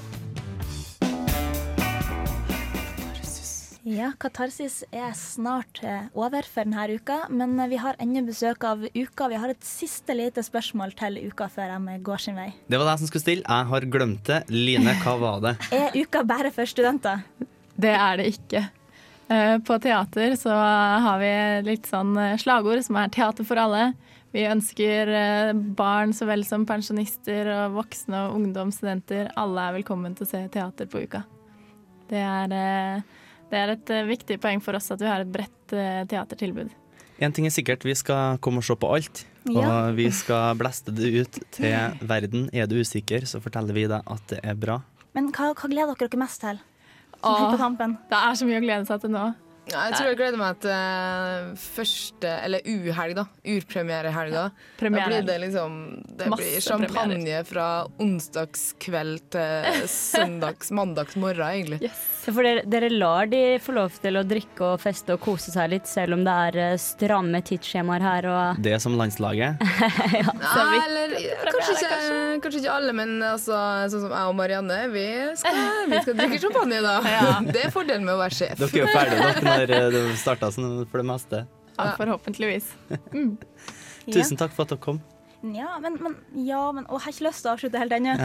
Ja, 3.89 4.11
Katarsis 4.21 4.83
er 4.93 5.15
snart 5.17 5.81
eh, 5.87 6.11
over 6.19 6.45
for 6.45 6.69
denne 6.69 6.99
uka, 6.99 7.23
men 7.33 7.55
eh, 7.63 7.71
vi 7.73 7.79
har 7.81 7.97
ennå 8.03 8.23
besøk 8.27 8.67
av 8.69 8.83
uka. 8.93 9.29
Vi 9.33 9.39
har 9.41 9.53
et 9.55 9.65
siste 9.67 10.17
lite 10.17 10.45
spørsmål 10.45 10.93
til 10.99 11.17
uka 11.31 11.49
før 11.53 11.73
de 11.77 11.97
går 12.05 12.21
sin 12.27 12.37
vei. 12.37 12.51
Det 12.69 12.81
var 12.81 12.91
deg 12.91 13.01
som 13.01 13.11
skulle 13.11 13.25
stille. 13.25 13.47
Jeg 13.47 13.71
har 13.73 13.89
glemt 13.95 14.27
det. 14.29 14.43
Line, 14.53 14.97
hva 15.05 15.17
var 15.23 15.41
det? 15.47 15.55
Er 15.81 15.97
uka 15.97 16.25
bare 16.29 16.53
for 16.55 16.69
studenter? 16.69 17.25
Det 17.81 17.95
er 17.97 18.21
det 18.21 18.29
ikke. 18.35 18.67
Eh, 19.33 19.57
På 19.65 19.79
teater 19.81 20.37
så 20.37 20.53
har 21.07 21.21
vi 21.23 21.33
litt 21.71 21.89
sånn 21.89 22.13
slagord 22.43 22.83
som 22.85 22.99
er 23.01 23.09
'teater 23.09 23.47
for 23.49 23.61
alle'. 23.63 23.95
Vi 24.31 24.45
ønsker 24.47 25.11
eh, 25.11 25.53
barn 25.55 26.13
så 26.15 26.27
vel 26.29 26.45
som 26.47 26.63
pensjonister 26.67 27.49
og 27.51 27.81
voksne 27.81 28.29
og 28.29 28.37
ungdom, 28.39 28.71
studenter. 28.75 29.31
Alle 29.39 29.65
er 29.67 29.81
velkommen 29.81 30.15
til 30.15 30.27
å 30.27 30.31
se 30.31 30.45
teater 30.55 30.87
på 30.91 31.03
uka. 31.03 31.25
Det 32.11 32.21
er, 32.23 32.55
eh, 32.55 33.25
det 33.51 33.59
er 33.59 33.75
et 33.75 33.91
eh, 33.97 34.07
viktig 34.07 34.39
poeng 34.43 34.63
for 34.63 34.79
oss 34.79 34.93
at 34.95 35.03
vi 35.03 35.11
har 35.11 35.25
et 35.25 35.33
bredt 35.35 35.75
teatertilbud. 36.11 36.71
En 37.21 37.35
ting 37.35 37.45
er 37.47 37.53
sikkert, 37.53 37.85
vi 37.85 37.95
skal 37.99 38.39
komme 38.43 38.63
og 38.63 38.67
se 38.67 38.79
på 38.79 38.95
alt. 38.95 39.25
Ja. 39.51 39.67
Og 39.67 39.95
vi 39.99 40.07
skal 40.15 40.55
blaste 40.61 40.95
det 40.95 41.11
ut 41.11 41.43
til 41.59 42.01
verden. 42.07 42.47
Er 42.55 42.71
du 42.71 42.79
usikker, 42.79 43.27
så 43.27 43.43
forteller 43.43 43.77
vi 43.77 43.89
deg 43.91 44.15
at 44.15 44.31
det 44.31 44.41
er 44.47 44.59
bra. 44.59 44.79
Men 45.19 45.35
hva, 45.35 45.51
hva 45.59 45.71
gleder 45.75 45.99
dere 45.99 46.07
dere 46.07 46.23
mest 46.23 46.47
til? 46.47 46.63
Tampen. 47.21 47.99
Det 48.09 48.17
er 48.17 48.39
så 48.39 48.47
mye 48.49 48.63
å 48.63 48.65
glede 48.65 48.87
seg 48.89 49.03
til 49.03 49.13
nå. 49.13 49.27
Ja, 49.71 49.85
jeg 49.87 49.95
tror 49.99 50.09
jeg 50.11 50.19
gleder 50.19 50.41
meg 50.41 50.57
til 50.65 51.51
første, 51.63 52.31
eller 52.45 52.65
U-helg, 52.67 53.15
da. 53.19 53.25
Urpremierehelga. 53.55 54.45
Da 54.81 54.91
blir 54.91 55.27
det 55.27 55.37
liksom 55.45 55.77
Det 56.19 56.27
Masse 56.33 56.43
blir 56.43 56.65
champagne 56.65 57.43
fra 57.47 57.67
onsdagskveld 58.03 59.21
til 59.35 59.85
søndags, 59.93 60.73
mandags 60.75 61.17
morgen, 61.21 61.45
egentlig. 61.47 61.81
Yes. 61.87 62.01
for 62.27 62.45
dere, 62.47 62.65
dere 62.69 62.91
lar 62.93 63.31
de 63.31 63.43
få 63.63 63.75
lov 63.77 63.95
til 64.03 64.19
å 64.21 64.25
drikke 64.27 64.73
og 64.73 64.83
feste 64.83 65.15
og 65.15 65.23
kose 65.25 65.55
seg 65.55 65.71
litt, 65.75 65.87
selv 65.89 66.19
om 66.19 66.25
det 66.27 66.35
er 66.49 66.59
eh, 66.65 66.75
stramme 66.81 67.41
tidsskjemaer 67.47 68.05
her 68.05 68.29
og 68.31 68.61
Det 68.65 68.75
er 68.77 68.83
som 68.83 68.99
landslaget. 68.99 69.61
Ja, 70.11 70.65
eller 70.83 71.13
kanskje 71.47 71.75
ikke, 71.77 71.97
kanskje 72.43 72.61
ikke 72.63 72.73
alle, 72.75 72.93
men 72.97 73.13
altså, 73.25 73.55
sånn 73.93 74.05
som 74.07 74.13
jeg 74.15 74.31
og 74.33 74.37
Marianne, 74.39 74.79
vi 74.93 75.05
skal, 75.39 75.59
vi 75.91 76.01
skal 76.03 76.17
drikke 76.19 76.41
champagne, 76.43 76.81
da. 76.85 76.97
Det 77.47 77.67
er 77.69 77.73
fordelen 77.75 78.07
med 78.07 78.17
å 78.17 78.21
være 78.21 78.37
sjef. 78.37 78.57
Dere 78.61 78.71
er 78.75 78.83
jo 78.83 78.91
ferdige 78.91 79.21
dere 79.41 79.60
når 79.69 79.97
eh, 80.01 80.11
starta 80.21 80.51
sånn 80.55 80.85
for 80.91 81.03
det 81.03 81.07
meste. 81.11 81.45
Ja, 81.77 81.93
forhåpentligvis. 81.99 82.73
Mm. 83.13 83.37
Tusen 84.15 84.41
takk 84.41 84.55
for 84.57 84.67
at 84.67 84.75
dere 84.75 84.83
kom. 84.83 85.01
Ja, 85.41 85.79
men, 85.81 85.97
men, 86.05 86.17
ja, 86.45 86.67
men 86.77 86.85
Å, 86.85 86.99
jeg 86.99 87.05
har 87.07 87.15
ikke 87.15 87.27
lyst 87.31 87.45
til 87.45 87.49
å 87.49 87.55
avslutte 87.55 87.81
helt 87.81 87.95
ennå. 87.97 88.17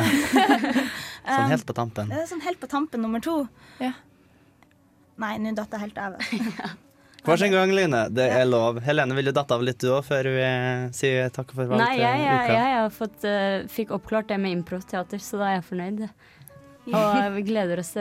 Sånn 1.26 1.54
helt 1.54 1.68
på 1.68 1.76
tampen. 1.78 2.10
Det 2.12 2.18
er 2.22 2.28
sånn 2.30 2.44
helt 2.44 2.60
på 2.62 2.68
tampen 2.70 3.02
nummer 3.02 3.24
to. 3.24 3.38
Nei, 3.80 5.36
nå 5.40 5.54
datt 5.56 5.72
jeg 5.74 5.88
helt 5.88 6.02
av. 6.02 6.18
Hver 7.26 7.40
sin 7.42 7.56
gang, 7.56 7.72
Line. 7.74 8.04
Det 8.14 8.26
er 8.30 8.44
lov. 8.46 8.78
Helene, 8.86 9.16
vil 9.18 9.32
du 9.32 9.34
datte 9.34 9.56
av 9.56 9.64
litt 9.66 9.80
du 9.82 9.88
òg, 9.96 10.04
før 10.06 10.28
vi 10.36 10.46
sier 10.94 11.32
takk 11.34 11.56
for 11.56 11.72
valg 11.72 11.82
Nei, 11.82 11.96
jeg, 11.98 12.20
jeg, 12.22 12.36
jeg, 12.52 12.60
jeg 12.60 12.76
har 12.76 12.92
fått, 12.94 13.26
uh, 13.26 13.64
fikk 13.72 13.96
oppklart 13.96 14.30
det 14.30 14.38
med 14.44 14.60
improteater, 14.60 15.24
så 15.24 15.40
da 15.42 15.48
er 15.50 15.58
jeg 15.58 15.66
fornøyd. 15.72 16.04
Og 16.94 17.36
vi 17.36 17.42
gleder 17.48 17.80
oss, 17.82 17.94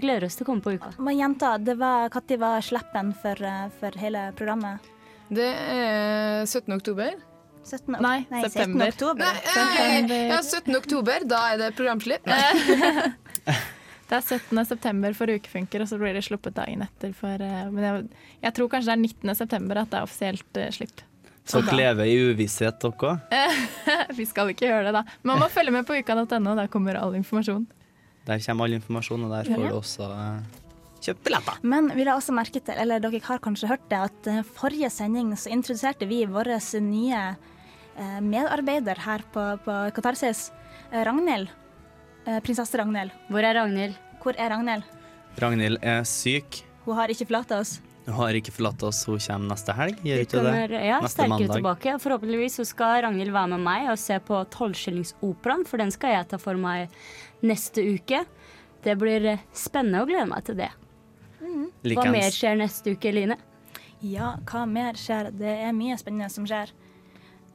gleder 0.00 0.24
oss 0.24 0.36
til 0.38 0.46
å 0.46 0.48
komme 0.48 0.64
på 0.64 0.72
uka. 0.78 0.92
Men 0.98 1.18
jenta, 1.18 1.54
det 1.60 1.74
var, 1.80 2.08
når 2.14 2.38
var 2.40 2.62
slippen 2.64 3.10
for, 3.20 3.42
eh, 3.44 3.66
for 3.80 3.98
hele 4.00 4.30
programmet? 4.38 4.86
Det 5.30 5.46
er 5.46 6.46
17. 6.48 6.72
oktober. 6.78 7.18
17. 7.62 7.92
ok- 7.94 8.00
Nei, 8.02 8.16
16. 8.30 8.50
september. 8.50 8.88
oktober. 8.88 9.42
Nei, 9.54 10.28
ja, 10.30 10.40
17. 10.42 10.74
oktober, 10.78 11.26
da 11.28 11.42
er 11.52 11.58
det 11.66 11.74
programslipp. 11.76 12.24
Det 14.10 14.16
er 14.18 14.24
17. 14.26 14.58
september 14.66 15.12
for 15.14 15.30
Ukefunker, 15.30 15.84
og 15.84 15.86
så 15.86 15.94
blir 16.00 16.16
det 16.16 16.24
sluppet 16.26 16.56
dagen 16.56 16.80
etter. 16.82 17.12
For, 17.14 17.30
eh, 17.38 17.68
men 17.70 17.84
jeg, 17.84 18.08
jeg 18.42 18.54
tror 18.56 18.70
kanskje 18.72 18.88
det 18.90 18.96
er 18.96 19.02
19. 19.04 19.34
september 19.38 19.78
at 19.84 19.92
det 19.92 20.00
er 20.00 20.08
offisielt 20.08 20.58
eh, 20.58 20.72
slipp. 20.74 21.04
Så 21.46 21.60
dere 21.62 21.76
lever 21.78 22.10
i 22.10 22.16
uvisshet, 22.32 22.80
dere 22.82 23.12
òg? 23.12 23.36
Vi 24.18 24.26
skal 24.26 24.50
ikke 24.50 24.66
gjøre 24.66 24.88
det, 24.88 24.96
da. 24.98 25.04
Man 25.30 25.38
må 25.38 25.46
følge 25.54 25.70
med 25.76 25.86
på 25.86 25.94
uka.no, 25.94 26.56
der 26.58 26.66
kommer 26.72 26.98
all 26.98 27.14
informasjon. 27.20 27.68
Der 28.30 28.38
kommer 28.44 28.68
all 28.68 28.76
informasjon, 28.78 29.24
og 29.26 29.32
der 29.34 29.48
får 29.50 29.62
Ja. 29.64 29.68
du 29.72 29.76
også 29.80 30.06
eh, 30.14 30.58
kjøpt 31.02 31.24
billetter. 31.26 31.62
Men 31.66 31.90
vi 31.96 32.04
la 32.06 32.14
også 32.14 32.34
merke 32.36 32.60
til, 32.62 32.74
eller 32.78 33.02
dere 33.02 33.20
har 33.26 33.40
kanskje 33.42 33.70
hørt 33.72 33.88
det, 33.90 33.98
at 33.98 34.30
eh, 34.30 34.42
forrige 34.42 34.90
sending 34.90 35.32
så 35.34 35.50
introduserte 35.50 36.06
vi 36.06 36.24
vår 36.30 36.52
nye 36.80 37.22
eh, 37.98 38.20
medarbeider 38.20 39.02
her 39.02 39.24
på, 39.34 39.58
på 39.64 39.78
Katarsis, 39.96 40.50
Ragnhild. 40.92 41.50
Eh, 42.26 42.38
prinsesse 42.44 42.78
Ragnhild. 42.78 43.10
Hvor 43.28 43.42
er 43.42 43.54
Ragnhild? 43.58 43.98
Hvor 44.22 44.34
er 44.38 44.50
Ragnhild? 44.54 44.84
Ragnhild 45.40 45.78
er 45.82 46.04
syk. 46.04 46.62
Hun 46.84 46.96
har 46.96 47.08
ikke 47.08 47.26
forlatt 47.26 47.50
oss. 47.58 47.80
Hun 48.06 48.16
har 48.16 48.36
ikke 48.38 48.52
forlatt 48.54 48.82
oss. 48.88 49.02
Hun 49.06 49.20
kommer 49.22 49.52
neste 49.52 49.74
helg, 49.76 50.00
gjør 50.06 50.22
ikke 50.24 50.36
det? 50.36 50.44
kommer 50.44 50.74
ja, 50.76 50.98
Neste 51.04 51.14
sterkere 51.14 51.34
mandag. 51.36 51.56
tilbake. 51.60 51.96
Forhåpentligvis 52.02 52.60
så 52.60 52.66
skal 52.68 53.02
Ragnhild 53.04 53.34
være 53.34 53.52
med 53.54 53.64
meg 53.66 53.90
og 53.92 53.98
se 54.00 54.18
på 54.24 54.40
Tolvskillingsoperaen, 54.54 55.66
for 55.68 55.82
den 55.82 55.92
skal 55.94 56.16
jeg 56.16 56.30
ta 56.32 56.40
for 56.40 56.60
meg 56.60 56.90
neste 57.46 57.84
uke. 57.84 58.24
Det 58.84 58.96
blir 59.00 59.26
eh, 59.34 59.44
spennende 59.52 60.00
å 60.02 60.08
glede 60.08 60.28
meg 60.30 60.46
til 60.48 60.56
det. 60.62 60.70
Hva 61.40 61.88
Likeens. 61.88 62.12
mer 62.12 62.34
skjer 62.34 62.58
neste 62.60 62.94
uke, 62.96 63.12
Line? 63.12 63.36
Ja, 64.04 64.34
hva 64.48 64.64
mer 64.68 64.96
skjer? 65.00 65.30
Det 65.36 65.52
er 65.66 65.74
mye 65.76 65.96
spennende 66.00 66.30
som 66.32 66.46
skjer. 66.48 66.72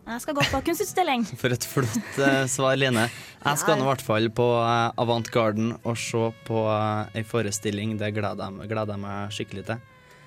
Jeg 0.05 0.21
skal 0.21 0.35
gå 0.37 0.43
på 0.51 0.61
kunstutstilling. 0.67 1.23
For 1.41 1.53
et 1.53 1.65
flott 1.65 2.19
uh, 2.21 2.43
svar, 2.49 2.77
Line. 2.77 3.07
Jeg 3.41 3.61
skal 3.61 3.79
nå 3.79 3.87
i 3.87 3.89
hvert 3.89 4.05
fall 4.05 4.29
på 4.37 4.45
uh, 4.61 4.93
Avant 5.01 5.29
Garden 5.33 5.73
og 5.81 5.97
se 5.97 6.29
på 6.45 6.61
uh, 6.69 7.09
ei 7.17 7.25
forestilling. 7.25 7.97
Det 7.97 8.11
gleder 8.13 8.45
jeg, 8.45 8.69
gleder 8.69 8.93
jeg 8.93 9.01
meg 9.01 9.33
skikkelig 9.33 9.65
til. 9.71 9.81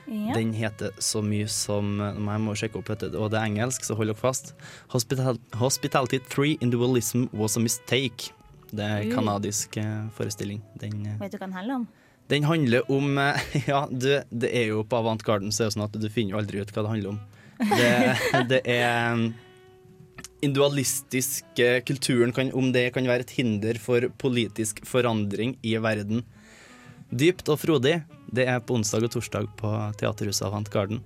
Ja. 0.08 0.32
Den 0.32 0.54
heter 0.56 0.94
så 1.04 1.20
mye 1.20 1.48
som 1.52 1.98
eh, 2.00 2.16
Jeg 2.16 2.40
må 2.40 2.54
sjekke 2.56 2.80
opp, 2.80 2.88
dette, 2.88 3.12
og 3.18 3.30
det 3.32 3.40
er 3.40 3.50
engelsk, 3.50 3.84
så 3.84 3.96
hold 3.98 4.08
dere 4.08 4.18
fast. 4.18 4.54
Hospital 4.94 5.40
Hospitality 5.60 6.20
3 6.32 6.56
Individualism 6.64 7.26
Was 7.36 7.58
a 7.60 7.62
Mistake. 7.62 8.32
Det 8.70 8.84
er 8.84 9.04
en 9.04 9.12
kanadisk 9.12 9.76
eh, 9.80 10.06
forestilling. 10.16 10.62
Den, 10.80 11.02
eh, 11.06 11.18
Vet 11.20 11.34
du 11.34 11.40
hva 11.40 11.48
den 11.48 11.58
handler 11.58 11.82
om? 11.82 11.88
den 12.28 12.44
handler 12.44 12.90
om 12.92 13.16
Ja, 13.70 13.86
du, 13.88 14.10
det 14.28 14.48
er 14.52 14.66
jo 14.74 14.82
på 14.84 14.98
Avant 14.98 15.22
Garden 15.24 15.48
så 15.48 15.64
er 15.64 15.70
det 15.70 15.76
sånn 15.78 15.86
at 15.86 15.94
du 15.96 16.08
finner 16.12 16.34
jo 16.34 16.40
aldri 16.42 16.60
ut 16.60 16.72
hva 16.74 16.84
det 16.84 16.90
handler 16.92 17.14
om. 17.14 17.20
Det, 17.58 17.92
det 18.52 18.62
er 18.68 19.14
den 19.16 19.30
Individualistisk 20.38 21.58
eh, 21.58 21.80
kulturen, 21.82 22.32
kan, 22.32 22.52
om 22.54 22.70
det 22.72 22.92
kan 22.94 23.06
være 23.08 23.24
et 23.26 23.32
hinder 23.34 23.78
for 23.82 24.06
politisk 24.22 24.84
forandring 24.86 25.56
i 25.66 25.74
verden. 25.82 26.22
Dypt 27.10 27.50
og 27.50 27.58
frodig. 27.58 27.96
Det 28.28 28.44
er 28.48 28.60
på 28.60 28.76
onsdag 28.76 29.06
og 29.08 29.12
torsdag 29.14 29.46
på 29.58 29.70
Teaterhuset 30.00 30.46
Avant 30.46 30.68
Garden. 30.72 31.00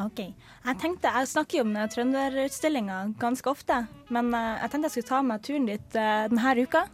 Ok. 0.00 0.20
Jeg 0.64 0.76
tenkte, 0.80 1.10
jeg 1.12 1.28
snakker 1.28 1.58
jo 1.60 1.64
om 1.66 1.72
den 1.74 1.88
trønderutstillinga 1.92 2.98
ganske 3.20 3.50
ofte, 3.50 3.82
men 4.12 4.28
eh, 4.36 4.60
jeg 4.62 4.72
tenkte 4.72 4.88
jeg 4.90 4.94
skulle 4.94 5.10
ta 5.10 5.20
med 5.26 5.44
turen 5.46 5.68
dit 5.68 5.96
eh, 5.98 6.26
denne 6.30 6.54
uka. 6.60 6.84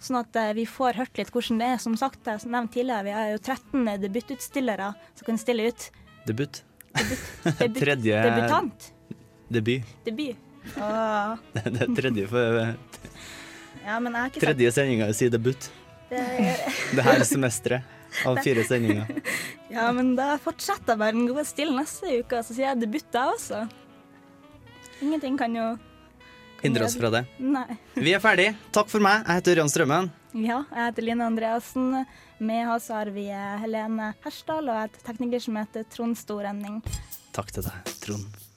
Sånn 0.00 0.20
at 0.22 0.36
eh, 0.40 0.52
vi 0.56 0.64
får 0.68 0.96
hørt 1.00 1.18
litt 1.20 1.32
hvordan 1.34 1.60
det 1.60 1.70
er. 1.74 1.80
Som 1.82 1.96
sagt, 2.00 2.22
jeg 2.28 2.44
nevnte 2.46 2.78
tidligere, 2.78 3.06
vi 3.08 3.16
er 3.16 3.32
jo 3.34 3.40
13 3.42 3.90
debututstillere 4.04 4.92
som 5.18 5.26
kan 5.28 5.40
stille 5.42 5.68
ut. 5.72 5.88
Debut. 6.28 6.62
Debut- 6.94 7.80
Tredje 7.82 8.22
Debutant. 8.28 8.90
Debut. 9.50 9.92
Debut. 10.06 10.48
Åh. 10.76 11.36
Det 11.56 11.64
det 11.76 11.86
er 11.88 11.94
tredje, 11.96 12.26
for, 12.28 12.74
Ja, 13.80 13.96
har 13.96 14.34
tredje 14.36 14.72
sendinga 14.76 15.08
sier 15.16 15.32
debut. 15.32 15.70
det. 16.10 16.20
Det 16.96 17.04
her 17.06 17.24
semesteret 17.24 17.96
av 18.26 18.40
fire 18.44 18.64
sendinger. 18.66 19.06
Ja, 19.70 19.84
men 19.94 20.16
da 20.18 20.32
fortsetter 20.42 20.96
jeg 20.96 20.98
bare 20.98 21.14
den 21.14 21.28
gode 21.30 21.44
stilen 21.46 21.76
neste 21.78 22.10
uke, 22.18 22.40
så 22.42 22.56
sier 22.56 22.72
jeg 22.72 22.80
debut 22.80 23.14
jeg 23.14 23.36
også. 23.36 23.60
Ingenting 24.98 25.36
kan 25.38 25.54
jo 25.54 25.66
Hindre 26.60 26.88
oss 26.88 26.96
fra 26.98 27.08
det. 27.14 27.22
Nei. 27.38 27.78
Vi 27.94 28.10
er 28.12 28.20
ferdig. 28.20 28.50
Takk 28.74 28.90
for 28.90 29.00
meg. 29.00 29.22
Jeg 29.22 29.38
heter 29.38 29.54
Ørjan 29.54 29.70
Strømmen. 29.72 30.10
Ja, 30.34 30.58
jeg 30.74 30.90
heter 30.90 31.06
Line 31.06 31.30
Andreassen. 31.30 31.88
Med 32.42 32.68
oss 32.74 32.90
har 32.92 33.08
vi 33.14 33.28
Helene 33.30 34.12
Hersdal 34.24 34.68
og 34.68 34.82
et 34.84 35.00
tekniker 35.06 35.42
som 35.46 35.56
heter 35.62 35.86
Trond 35.94 36.18
Storending. 36.18 36.82
Takk 37.36 37.54
til 37.54 37.66
deg, 37.66 37.94
Trond. 38.02 38.49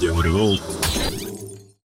Radio 0.00 0.22
Revolt. 0.22 0.79